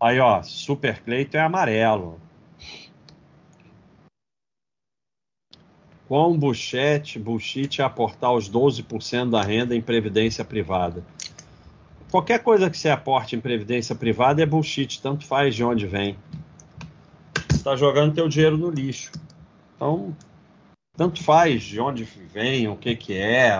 [0.00, 2.20] Aí, ó, Super Cleiton é amarelo.
[6.08, 11.04] Com buchete, bullshit é aportar os 12% da renda em previdência privada.
[12.12, 16.14] Qualquer coisa que você aporte em previdência privada é bullshit, tanto faz de onde vem.
[17.48, 19.10] Você está jogando teu dinheiro no lixo.
[19.74, 20.14] Então,
[20.94, 23.58] tanto faz de onde vem, o que que é.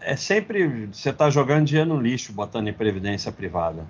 [0.00, 3.84] É sempre você está jogando dinheiro no lixo, botando em previdência privada.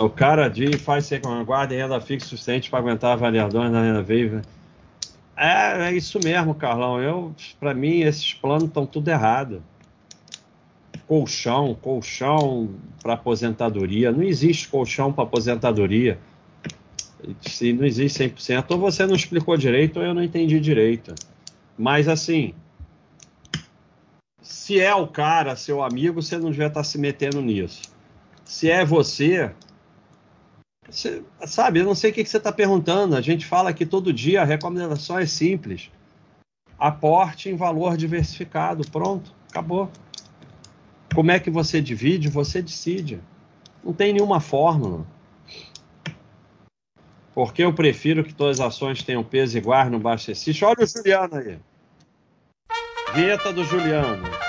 [0.00, 4.02] O cara de faz ser com guarda renda fixa suficiente para aguentar avaliadores da renda
[4.02, 4.40] viva.
[5.36, 7.02] É, é isso mesmo, Carlão.
[7.02, 9.62] Eu, para mim, esses planos estão tudo errado.
[11.06, 12.70] Colchão, colchão
[13.02, 14.10] para aposentadoria.
[14.10, 16.18] Não existe colchão para aposentadoria.
[17.42, 21.14] Se não existe 100%, ou você não explicou direito, ou eu não entendi direito.
[21.76, 22.54] Mas assim,
[24.40, 27.82] se é o cara, seu amigo, você não devia estar se metendo nisso.
[28.46, 29.52] Se é você,
[30.90, 33.16] você, sabe, eu não sei o que, você está perguntando.
[33.16, 35.90] A gente fala aqui todo dia, a recomendação é simples.
[36.78, 38.88] Aporte em valor diversificado.
[38.90, 39.90] Pronto, acabou.
[41.14, 42.28] Como é que você divide?
[42.28, 43.20] Você decide.
[43.84, 45.06] Não tem nenhuma fórmula.
[47.34, 50.32] Porque eu prefiro que todas as ações tenham peso igual no baixo
[50.64, 51.58] Olha o Juliano aí.
[53.14, 54.39] Vinheta do Juliano.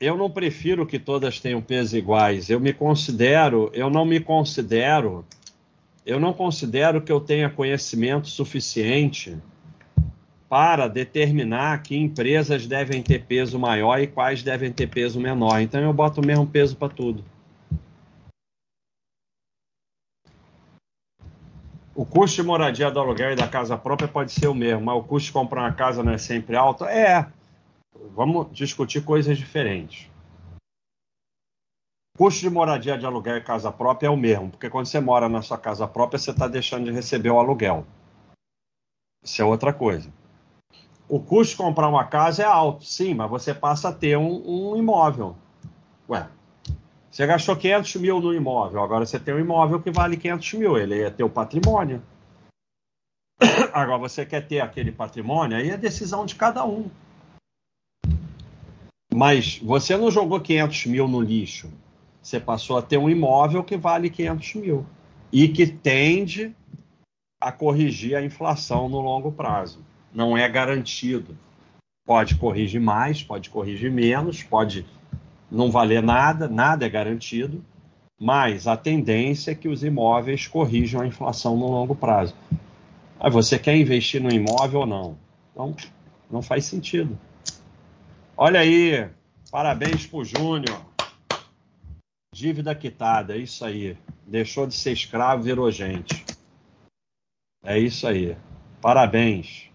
[0.00, 2.48] Eu não prefiro que todas tenham peso iguais.
[2.48, 5.26] Eu me considero, eu não me considero,
[6.06, 9.36] eu não considero que eu tenha conhecimento suficiente
[10.48, 15.60] para determinar que empresas devem ter peso maior e quais devem ter peso menor.
[15.60, 17.22] Então eu boto o mesmo peso para tudo.
[21.94, 24.96] O custo de moradia do aluguel e da casa própria pode ser o mesmo, mas
[24.96, 26.84] o custo de comprar uma casa não é sempre alto?
[26.86, 27.28] É,
[27.94, 30.10] vamos discutir coisas diferentes.
[32.16, 35.28] Custo de moradia de aluguel e casa própria é o mesmo, porque quando você mora
[35.28, 37.86] na sua casa própria, você está deixando de receber o aluguel.
[39.24, 40.12] Isso é outra coisa.
[41.08, 44.72] O custo de comprar uma casa é alto, sim, mas você passa a ter um,
[44.72, 45.34] um imóvel.
[46.08, 46.28] Ué,
[47.10, 50.78] você gastou 500 mil no imóvel, agora você tem um imóvel que vale 500 mil,
[50.78, 52.02] ele é teu patrimônio.
[53.72, 56.90] Agora você quer ter aquele patrimônio, aí é decisão de cada um.
[59.14, 61.70] Mas você não jogou 500 mil no lixo.
[62.22, 64.86] Você passou a ter um imóvel que vale 500 mil
[65.32, 66.54] e que tende
[67.40, 69.80] a corrigir a inflação no longo prazo.
[70.12, 71.36] Não é garantido.
[72.06, 74.84] Pode corrigir mais, pode corrigir menos, pode
[75.50, 77.64] não valer nada, nada é garantido,
[78.18, 82.34] mas a tendência é que os imóveis corrijam a inflação no longo prazo.
[83.18, 85.16] Aí você quer investir no imóvel ou não?
[85.52, 85.74] Então,
[86.30, 87.18] não faz sentido.
[88.42, 89.06] Olha aí,
[89.50, 90.82] parabéns pro Júnior.
[92.34, 93.98] Dívida quitada, é isso aí.
[94.26, 96.24] Deixou de ser escravo, virou gente.
[97.62, 98.38] É isso aí.
[98.80, 99.70] Parabéns.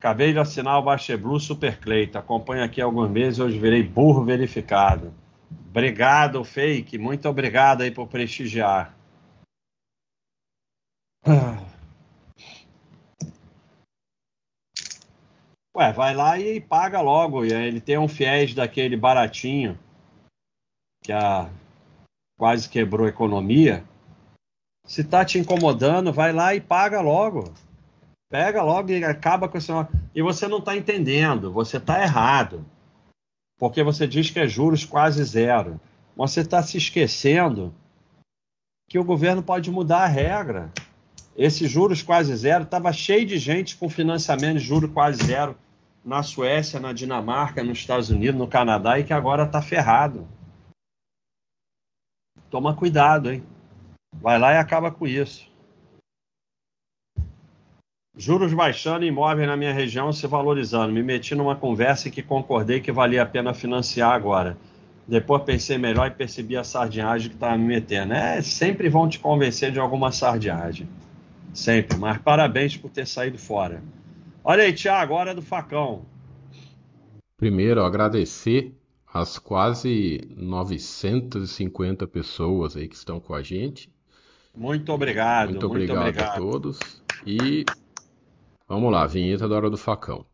[0.00, 2.18] Acabei de assinar o Baixa Blue Super Cleito.
[2.18, 5.14] Acompanho aqui alguns meses, hoje virei burro verificado.
[5.70, 6.98] Obrigado, Fake.
[6.98, 8.92] Muito obrigado aí por prestigiar.
[11.24, 11.57] Ah.
[15.78, 17.44] Ué, vai lá e paga logo.
[17.44, 19.78] Ele tem um fiéis daquele baratinho
[21.04, 21.48] que a,
[22.36, 23.84] quase quebrou a economia.
[24.84, 27.54] Se tá te incomodando, vai lá e paga logo.
[28.28, 29.70] Pega logo e acaba com esse.
[30.12, 32.66] E você não está entendendo, você está errado.
[33.56, 35.80] Porque você diz que é juros quase zero.
[36.16, 37.72] Você está se esquecendo
[38.90, 40.72] que o governo pode mudar a regra.
[41.36, 45.56] Esses juros quase zero estava cheio de gente com financiamento de juros quase zero
[46.04, 50.26] na Suécia, na Dinamarca, nos Estados Unidos, no Canadá e que agora está ferrado.
[52.50, 53.42] Toma cuidado, hein?
[54.14, 55.48] Vai lá e acaba com isso.
[58.16, 60.92] Juros baixando, imóveis na minha região se valorizando.
[60.92, 64.56] Me meti numa conversa que concordei que valia a pena financiar agora.
[65.06, 68.14] Depois pensei melhor e percebi a sardinhagem que estava me metendo.
[68.14, 70.88] É, sempre vão te convencer de alguma sardinhagem.
[71.54, 71.96] Sempre.
[71.96, 73.80] Mas parabéns por ter saído fora.
[74.50, 76.06] Olha aí, Tiago, hora do facão.
[77.36, 78.74] Primeiro, agradecer
[79.12, 83.92] as quase 950 pessoas aí que estão com a gente.
[84.56, 85.50] Muito obrigado.
[85.50, 86.32] Muito obrigado, muito obrigado.
[86.32, 86.78] a todos.
[87.26, 87.66] E
[88.66, 90.24] vamos lá, vinheta da Hora do Facão.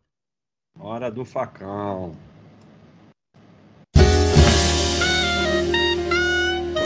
[0.78, 2.12] Hora do Facão.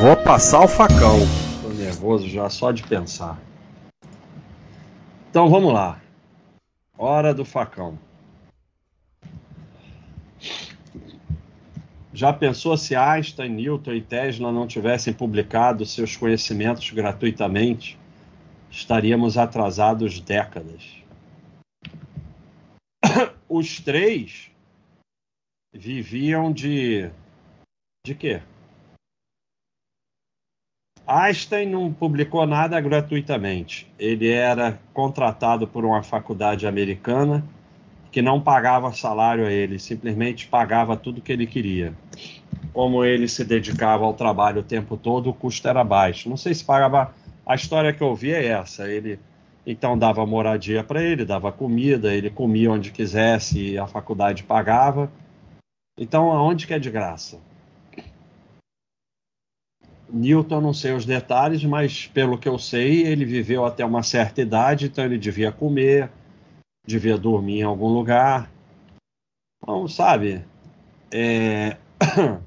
[0.00, 1.18] Vou passar o facão.
[1.60, 3.38] Tô nervoso já só de pensar.
[5.28, 6.00] Então vamos lá.
[6.98, 7.96] Hora do facão.
[12.12, 17.96] Já pensou se Einstein, Newton e Tesla não tivessem publicado seus conhecimentos gratuitamente?
[18.68, 20.82] Estaríamos atrasados décadas.
[23.48, 24.50] Os três
[25.72, 27.08] viviam de.
[28.04, 28.42] de quê?
[31.08, 33.90] Einstein não publicou nada gratuitamente.
[33.98, 37.42] Ele era contratado por uma faculdade americana
[38.12, 41.94] que não pagava salário a ele, simplesmente pagava tudo que ele queria.
[42.74, 46.28] Como ele se dedicava ao trabalho o tempo todo, o custo era baixo.
[46.28, 47.14] Não sei se pagava.
[47.46, 48.86] A história que eu vi é essa.
[48.86, 49.18] Ele
[49.66, 55.10] então dava moradia para ele, dava comida, ele comia onde quisesse e a faculdade pagava.
[55.98, 57.38] Então, aonde que é de graça?
[60.10, 64.40] Newton, não sei os detalhes, mas pelo que eu sei, ele viveu até uma certa
[64.40, 66.10] idade, então ele devia comer,
[66.86, 68.50] devia dormir em algum lugar.
[69.62, 70.44] Então, sabe?
[71.12, 71.76] É...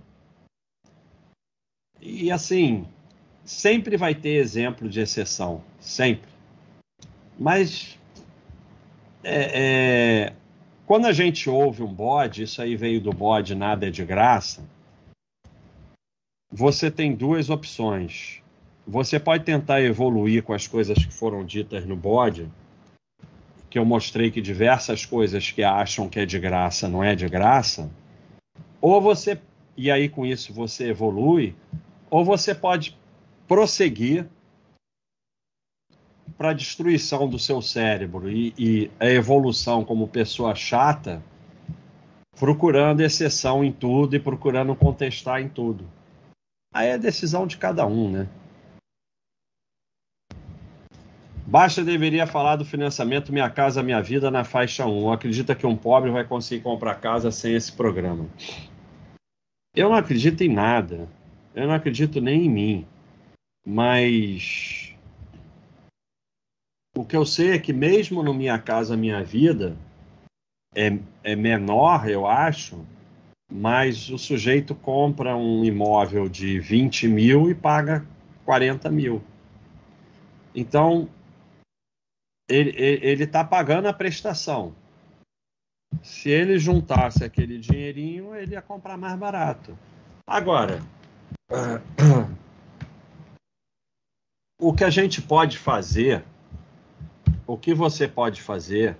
[2.01, 2.87] e assim,
[3.43, 6.29] sempre vai ter exemplo de exceção, sempre.
[7.37, 7.99] Mas
[9.23, 10.33] é, é...
[10.87, 14.63] quando a gente ouve um bode, isso aí veio do bode, nada é de graça.
[16.51, 18.41] Você tem duas opções.
[18.85, 22.51] Você pode tentar evoluir com as coisas que foram ditas no bode,
[23.69, 27.29] que eu mostrei que diversas coisas que acham que é de graça não é de
[27.29, 27.89] graça,
[28.81, 29.39] ou você,
[29.77, 31.55] e aí com isso você evolui,
[32.09, 32.97] ou você pode
[33.47, 34.27] prosseguir
[36.37, 41.23] para a destruição do seu cérebro e, e a evolução como pessoa chata,
[42.37, 45.87] procurando exceção em tudo e procurando contestar em tudo.
[46.73, 48.29] Aí é decisão de cada um, né?
[51.45, 55.11] Basta deveria falar do financiamento Minha Casa Minha Vida na faixa 1.
[55.11, 58.29] Acredita que um pobre vai conseguir comprar casa sem esse programa?
[59.75, 61.09] Eu não acredito em nada.
[61.53, 62.87] Eu não acredito nem em mim.
[63.65, 64.95] Mas
[66.95, 69.75] o que eu sei é que mesmo no Minha Casa Minha Vida
[70.73, 72.85] é, é menor, eu acho,
[73.51, 78.05] mas o sujeito compra um imóvel de 20 mil e paga
[78.45, 79.21] 40 mil.
[80.55, 81.09] Então,
[82.49, 84.73] ele está pagando a prestação.
[86.01, 89.77] Se ele juntasse aquele dinheirinho, ele ia comprar mais barato.
[90.25, 90.81] Agora,
[94.59, 96.23] o que a gente pode fazer,
[97.45, 98.97] o que você pode fazer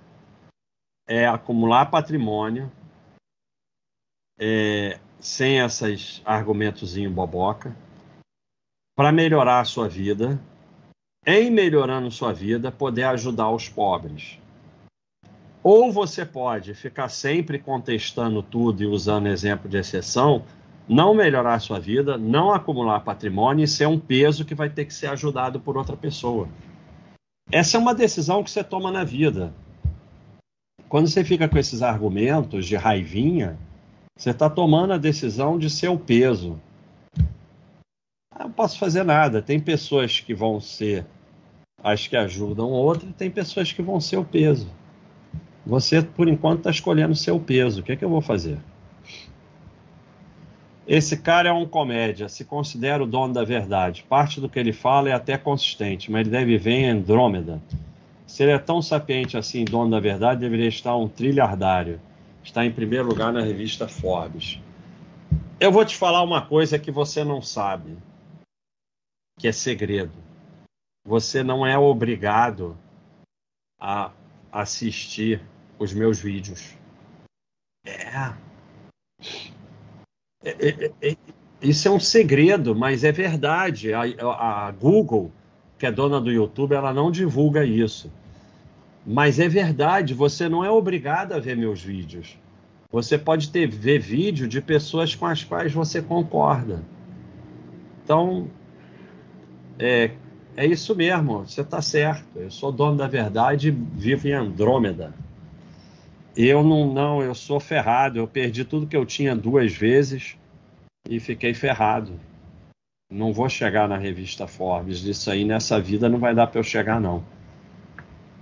[1.08, 2.70] é acumular patrimônio
[4.44, 7.76] é, sem esses argumentos boboca
[8.96, 10.40] para melhorar a sua vida
[11.24, 14.40] em melhorando sua vida, poder ajudar os pobres.
[15.62, 20.42] Ou você pode ficar sempre contestando tudo e usando exemplo de exceção,
[20.88, 24.92] não melhorar sua vida, não acumular patrimônio e ser um peso que vai ter que
[24.92, 26.48] ser ajudado por outra pessoa.
[27.52, 29.54] Essa é uma decisão que você toma na vida.
[30.88, 33.56] Quando você fica com esses argumentos de raivinha,
[34.22, 36.56] você está tomando a decisão de ser o peso.
[38.30, 39.42] Ah, não posso fazer nada.
[39.42, 41.04] Tem pessoas que vão ser
[41.82, 44.68] as que ajudam outra, e tem pessoas que vão ser o peso.
[45.66, 47.80] Você, por enquanto, está escolhendo ser o peso.
[47.80, 48.58] O que é que eu vou fazer?
[50.86, 54.04] Esse cara é um comédia, se considera o dono da verdade.
[54.08, 57.60] Parte do que ele fala é até consistente, mas ele deve viver em Andrômeda.
[58.24, 61.98] Se ele é tão sapiente assim, dono da verdade, deveria estar um trilhardário.
[62.42, 64.60] Está em primeiro lugar na revista Forbes.
[65.60, 67.96] Eu vou te falar uma coisa que você não sabe,
[69.38, 70.12] que é segredo.
[71.06, 72.76] Você não é obrigado
[73.80, 74.12] a
[74.50, 75.40] assistir
[75.78, 76.76] os meus vídeos.
[77.84, 78.34] É.
[80.44, 81.16] É, é, é,
[81.60, 83.92] isso é um segredo, mas é verdade.
[83.94, 84.02] A,
[84.66, 85.32] a, Google,
[85.78, 88.12] que é dona do YouTube, ela não divulga isso.
[89.04, 92.38] Mas é verdade, você não é obrigado a ver meus vídeos.
[92.90, 96.84] Você pode ter ver vídeo de pessoas com as quais você concorda.
[98.04, 98.48] Então,
[99.78, 100.12] é,
[100.56, 102.26] é isso mesmo, você está certo.
[102.36, 105.14] Eu sou dono da verdade vivo em Andrômeda.
[106.36, 108.18] Eu não, não, eu sou ferrado.
[108.18, 110.36] Eu perdi tudo que eu tinha duas vezes
[111.08, 112.12] e fiquei ferrado.
[113.10, 115.04] Não vou chegar na revista Forbes.
[115.04, 117.22] Isso aí nessa vida não vai dar para eu chegar, não.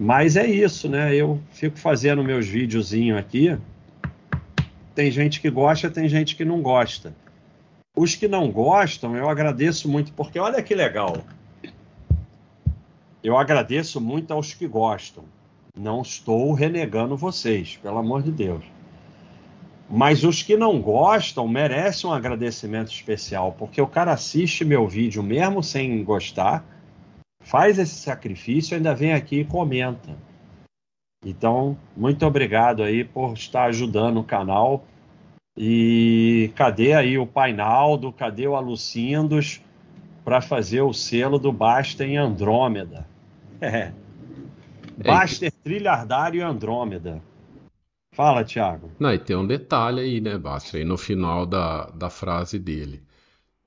[0.02, 1.14] Mas é isso, né?
[1.14, 3.58] Eu fico fazendo meus videozinhos aqui.
[4.94, 7.14] Tem gente que gosta, tem gente que não gosta.
[7.94, 11.18] Os que não gostam, eu agradeço muito, porque olha que legal.
[13.22, 15.22] Eu agradeço muito aos que gostam.
[15.78, 18.64] Não estou renegando vocês, pelo amor de Deus.
[19.86, 25.22] Mas os que não gostam merecem um agradecimento especial, porque o cara assiste meu vídeo
[25.22, 26.64] mesmo sem gostar,
[27.50, 30.16] faz esse sacrifício ainda vem aqui e comenta.
[31.26, 34.86] Então, muito obrigado aí por estar ajudando o canal.
[35.58, 38.12] E cadê aí o Painaldo?
[38.12, 39.60] Cadê o Alucindos
[40.24, 43.06] para fazer o selo do Basta em Andrômeda?
[45.02, 45.06] É.
[45.06, 47.22] Baster, Trilhardário e Andrômeda.
[48.14, 48.90] Fala, Thiago.
[48.98, 53.02] Não, e tem um detalhe aí, né, Baster, no final da, da frase dele.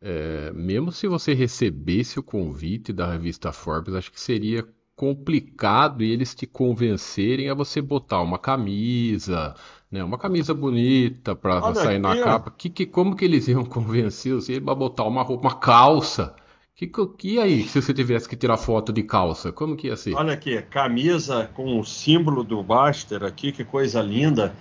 [0.06, 6.36] É, mesmo se você recebesse o convite da revista Forbes, acho que seria complicado eles
[6.36, 9.56] te convencerem a você botar uma camisa,
[9.90, 12.52] né, uma camisa bonita para sair na capa.
[12.52, 16.36] Que, que, como que eles iam convencer você a botar uma roupa, uma calça?
[16.76, 16.86] Que,
[17.18, 20.16] que aí, se você tivesse que tirar foto de calça, como que ia ser?
[20.16, 24.54] Olha aqui, camisa com o símbolo do Baster aqui, que coisa linda.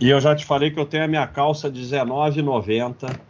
[0.00, 3.20] E eu já te falei que eu tenho a minha calça R$19,90,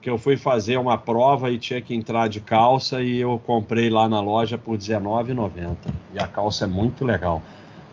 [0.00, 3.90] que eu fui fazer uma prova e tinha que entrar de calça e eu comprei
[3.90, 5.76] lá na loja por R$19,90.
[6.14, 7.42] E a calça é muito legal.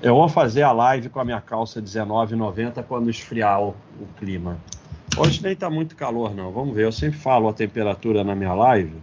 [0.01, 4.57] Eu vou fazer a live com a minha calça R$19,90 quando esfriar o, o clima.
[5.17, 6.83] Hoje nem tá muito calor não, vamos ver.
[6.85, 8.93] Eu sempre falo a temperatura na minha live.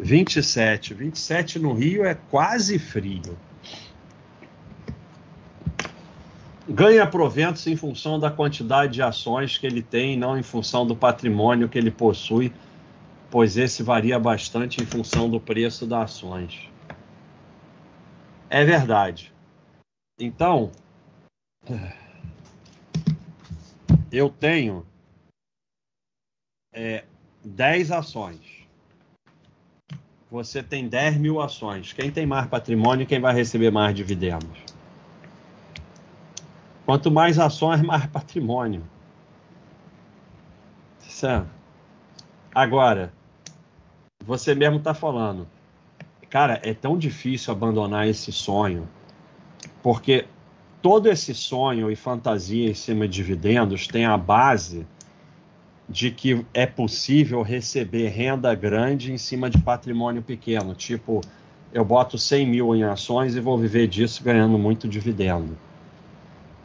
[0.00, 0.94] 27.
[0.94, 3.36] 27 no Rio é quase frio.
[6.68, 10.94] Ganha proventos em função da quantidade de ações que ele tem, não em função do
[10.94, 12.52] patrimônio que ele possui,
[13.30, 16.68] pois esse varia bastante em função do preço das ações.
[18.50, 19.32] É verdade.
[20.20, 20.70] Então,
[24.12, 24.84] eu tenho
[26.72, 27.04] é,
[27.44, 28.58] 10 ações
[30.30, 31.92] você tem 10 mil ações.
[31.92, 34.77] Quem tem mais patrimônio, quem vai receber mais dividendos?
[36.88, 38.82] Quanto mais ações, mais patrimônio.
[41.00, 41.46] Certo?
[42.54, 43.12] Agora,
[44.24, 45.46] você mesmo está falando,
[46.30, 48.88] cara, é tão difícil abandonar esse sonho,
[49.82, 50.24] porque
[50.80, 54.86] todo esse sonho e fantasia em cima de dividendos tem a base
[55.86, 60.74] de que é possível receber renda grande em cima de patrimônio pequeno.
[60.74, 61.20] Tipo,
[61.70, 65.67] eu boto 100 mil em ações e vou viver disso ganhando muito dividendo.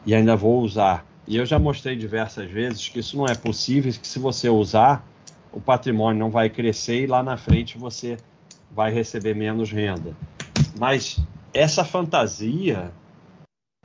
[0.05, 1.05] E ainda vou usar.
[1.27, 5.05] E eu já mostrei diversas vezes que isso não é possível, que se você usar,
[5.51, 8.17] o patrimônio não vai crescer e lá na frente você
[8.69, 10.15] vai receber menos renda.
[10.77, 11.19] Mas
[11.53, 12.91] essa fantasia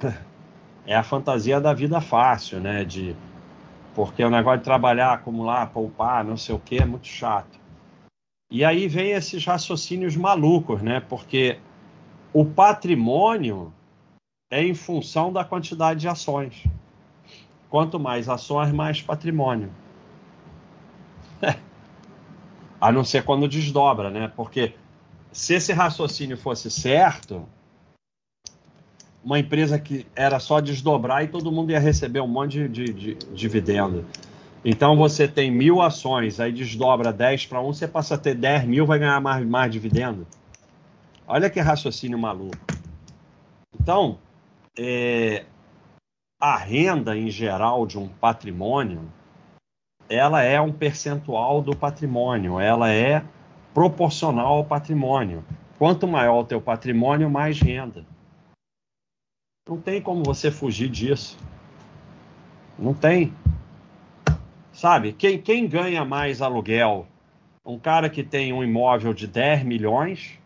[0.87, 2.85] é a fantasia da vida fácil, né?
[2.85, 3.15] De
[3.95, 7.59] porque o negócio de trabalhar, acumular, poupar, não sei o que, é muito chato.
[8.51, 11.01] E aí vem esses raciocínios malucos, né?
[11.01, 11.59] Porque
[12.33, 13.73] o patrimônio
[14.51, 16.65] é em função da quantidade de ações.
[17.69, 19.71] Quanto mais ações, mais patrimônio.
[22.81, 24.33] A não ser quando desdobra, né?
[24.35, 24.75] Porque
[25.33, 27.47] se esse raciocínio fosse certo,
[29.23, 33.15] uma empresa que era só desdobrar e todo mundo ia receber um monte de, de,
[33.15, 34.07] de dividendo.
[34.65, 38.65] Então você tem mil ações, aí desdobra 10 para um, você passa a ter 10
[38.65, 40.27] mil, vai ganhar mais, mais dividendo.
[41.27, 42.57] Olha que raciocínio maluco.
[43.79, 44.19] Então,
[44.79, 45.45] é,
[46.41, 49.13] a renda em geral de um patrimônio,
[50.09, 53.25] ela é um percentual do patrimônio, ela é
[53.75, 55.45] proporcional ao patrimônio.
[55.79, 58.07] Quanto maior o teu patrimônio, mais renda.
[59.69, 61.37] Não tem como você fugir disso.
[62.79, 63.35] Não tem.
[64.73, 67.07] Sabe, quem, quem ganha mais aluguel?
[67.67, 70.38] Um cara que tem um imóvel de 10 milhões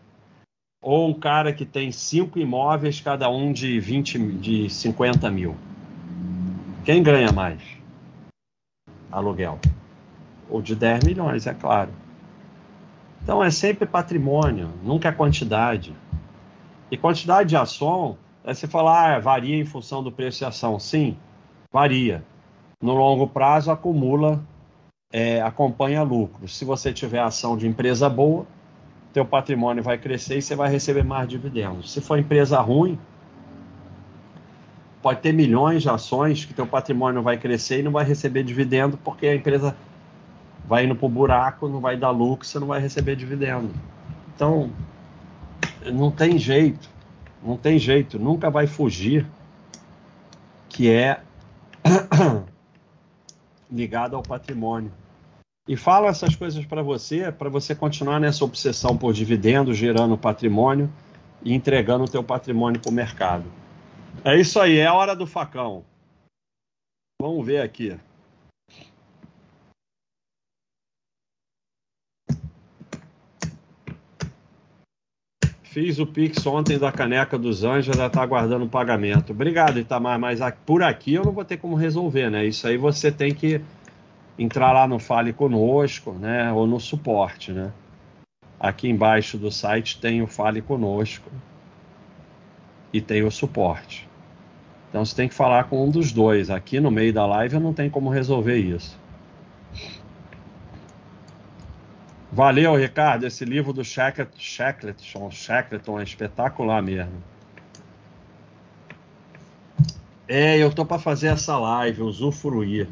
[0.83, 5.57] ou um cara que tem cinco imóveis, cada um de 20, de 50 mil?
[6.85, 7.63] Quem ganha mais?
[9.11, 9.59] Aluguel.
[10.51, 11.91] Ou de 10 milhões, é claro.
[13.23, 15.95] Então é sempre patrimônio, nunca é quantidade.
[16.91, 20.79] E quantidade de ação Aí você fala, ah, varia em função do preço e ação.
[20.79, 21.17] Sim,
[21.73, 22.25] varia.
[22.83, 24.43] No longo prazo, acumula,
[25.13, 26.49] é, acompanha lucro.
[26.49, 28.45] Se você tiver ação de empresa boa,
[29.13, 31.93] teu patrimônio vai crescer e você vai receber mais dividendos.
[31.93, 32.99] Se for empresa ruim,
[35.03, 38.97] pode ter milhões de ações que teu patrimônio vai crescer e não vai receber dividendo
[38.97, 39.77] porque a empresa
[40.67, 43.71] vai indo para o buraco, não vai dar lucro, você não vai receber dividendo.
[44.35, 44.71] Então,
[45.93, 46.89] não tem jeito,
[47.43, 49.27] não tem jeito, nunca vai fugir
[50.69, 51.21] que é
[53.71, 54.91] ligado ao patrimônio.
[55.69, 60.93] E falo essas coisas para você, para você continuar nessa obsessão por dividendos, gerando patrimônio
[61.45, 63.45] e entregando o teu patrimônio para o mercado.
[64.25, 65.85] É isso aí, é a hora do facão.
[67.21, 67.97] Vamos ver aqui.
[75.63, 79.31] Fiz o Pix ontem da caneca dos anjos, já está aguardando o pagamento.
[79.33, 82.45] Obrigado, Itamar, mas por aqui eu não vou ter como resolver, né?
[82.45, 83.63] Isso aí você tem que
[84.39, 86.53] entrar lá no Fale Conosco, né?
[86.53, 87.73] Ou no suporte, né?
[88.59, 91.31] Aqui embaixo do site tem o Fale Conosco
[92.93, 94.09] e tem o suporte.
[94.89, 96.51] Então você tem que falar com um dos dois.
[96.51, 99.01] Aqui no meio da live eu não tenho como resolver isso.
[102.31, 103.27] Valeu, Ricardo.
[103.27, 107.23] Esse livro do Shackleton, Shackleton é espetacular mesmo.
[110.27, 112.89] É, eu tô para fazer essa live, usufruir.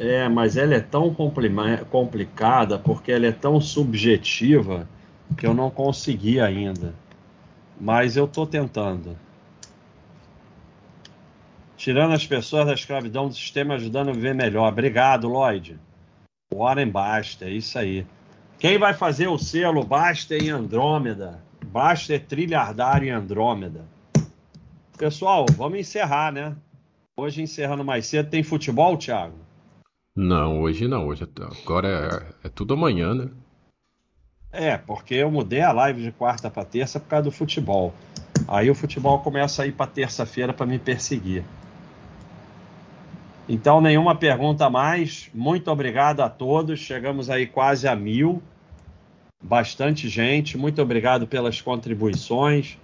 [0.00, 4.88] É, mas ela é tão complicada porque ela é tão subjetiva
[5.36, 6.94] que eu não consegui ainda.
[7.80, 9.18] Mas eu tô tentando.
[11.76, 14.68] Tirando as pessoas da escravidão do sistema, ajudando a viver melhor.
[14.68, 15.76] Obrigado, Lloyd.
[16.54, 18.06] Warren Basta, é isso aí.
[18.56, 21.42] Quem vai fazer o selo Basta em Andrômeda?
[21.66, 23.84] Basta é trilhardário em Andrômeda.
[24.96, 26.54] Pessoal, vamos encerrar, né?
[27.16, 28.30] Hoje encerrando mais cedo.
[28.30, 29.47] Tem futebol, Thiago?
[30.20, 31.06] Não, hoje não.
[31.06, 33.28] Hoje é agora é, é tudo amanhã, né?
[34.50, 37.94] É, porque eu mudei a live de quarta para terça por causa do futebol.
[38.48, 41.44] Aí o futebol começa a ir para terça-feira para me perseguir.
[43.48, 45.30] Então, nenhuma pergunta mais.
[45.32, 46.80] Muito obrigado a todos.
[46.80, 48.42] Chegamos aí quase a mil.
[49.40, 50.58] Bastante gente.
[50.58, 52.76] Muito obrigado pelas contribuições,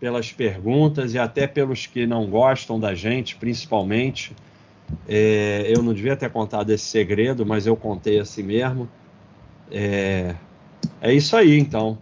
[0.00, 4.34] pelas perguntas e até pelos que não gostam da gente, principalmente.
[5.08, 8.88] É, eu não devia ter contado esse segredo, mas eu contei assim mesmo.
[9.70, 10.34] É,
[11.00, 11.98] é isso aí, então.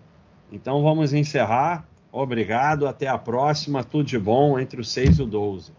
[0.52, 1.86] Então vamos encerrar.
[2.10, 2.86] Obrigado.
[2.86, 3.84] Até a próxima.
[3.84, 5.72] Tudo de bom entre o 6 e o 12.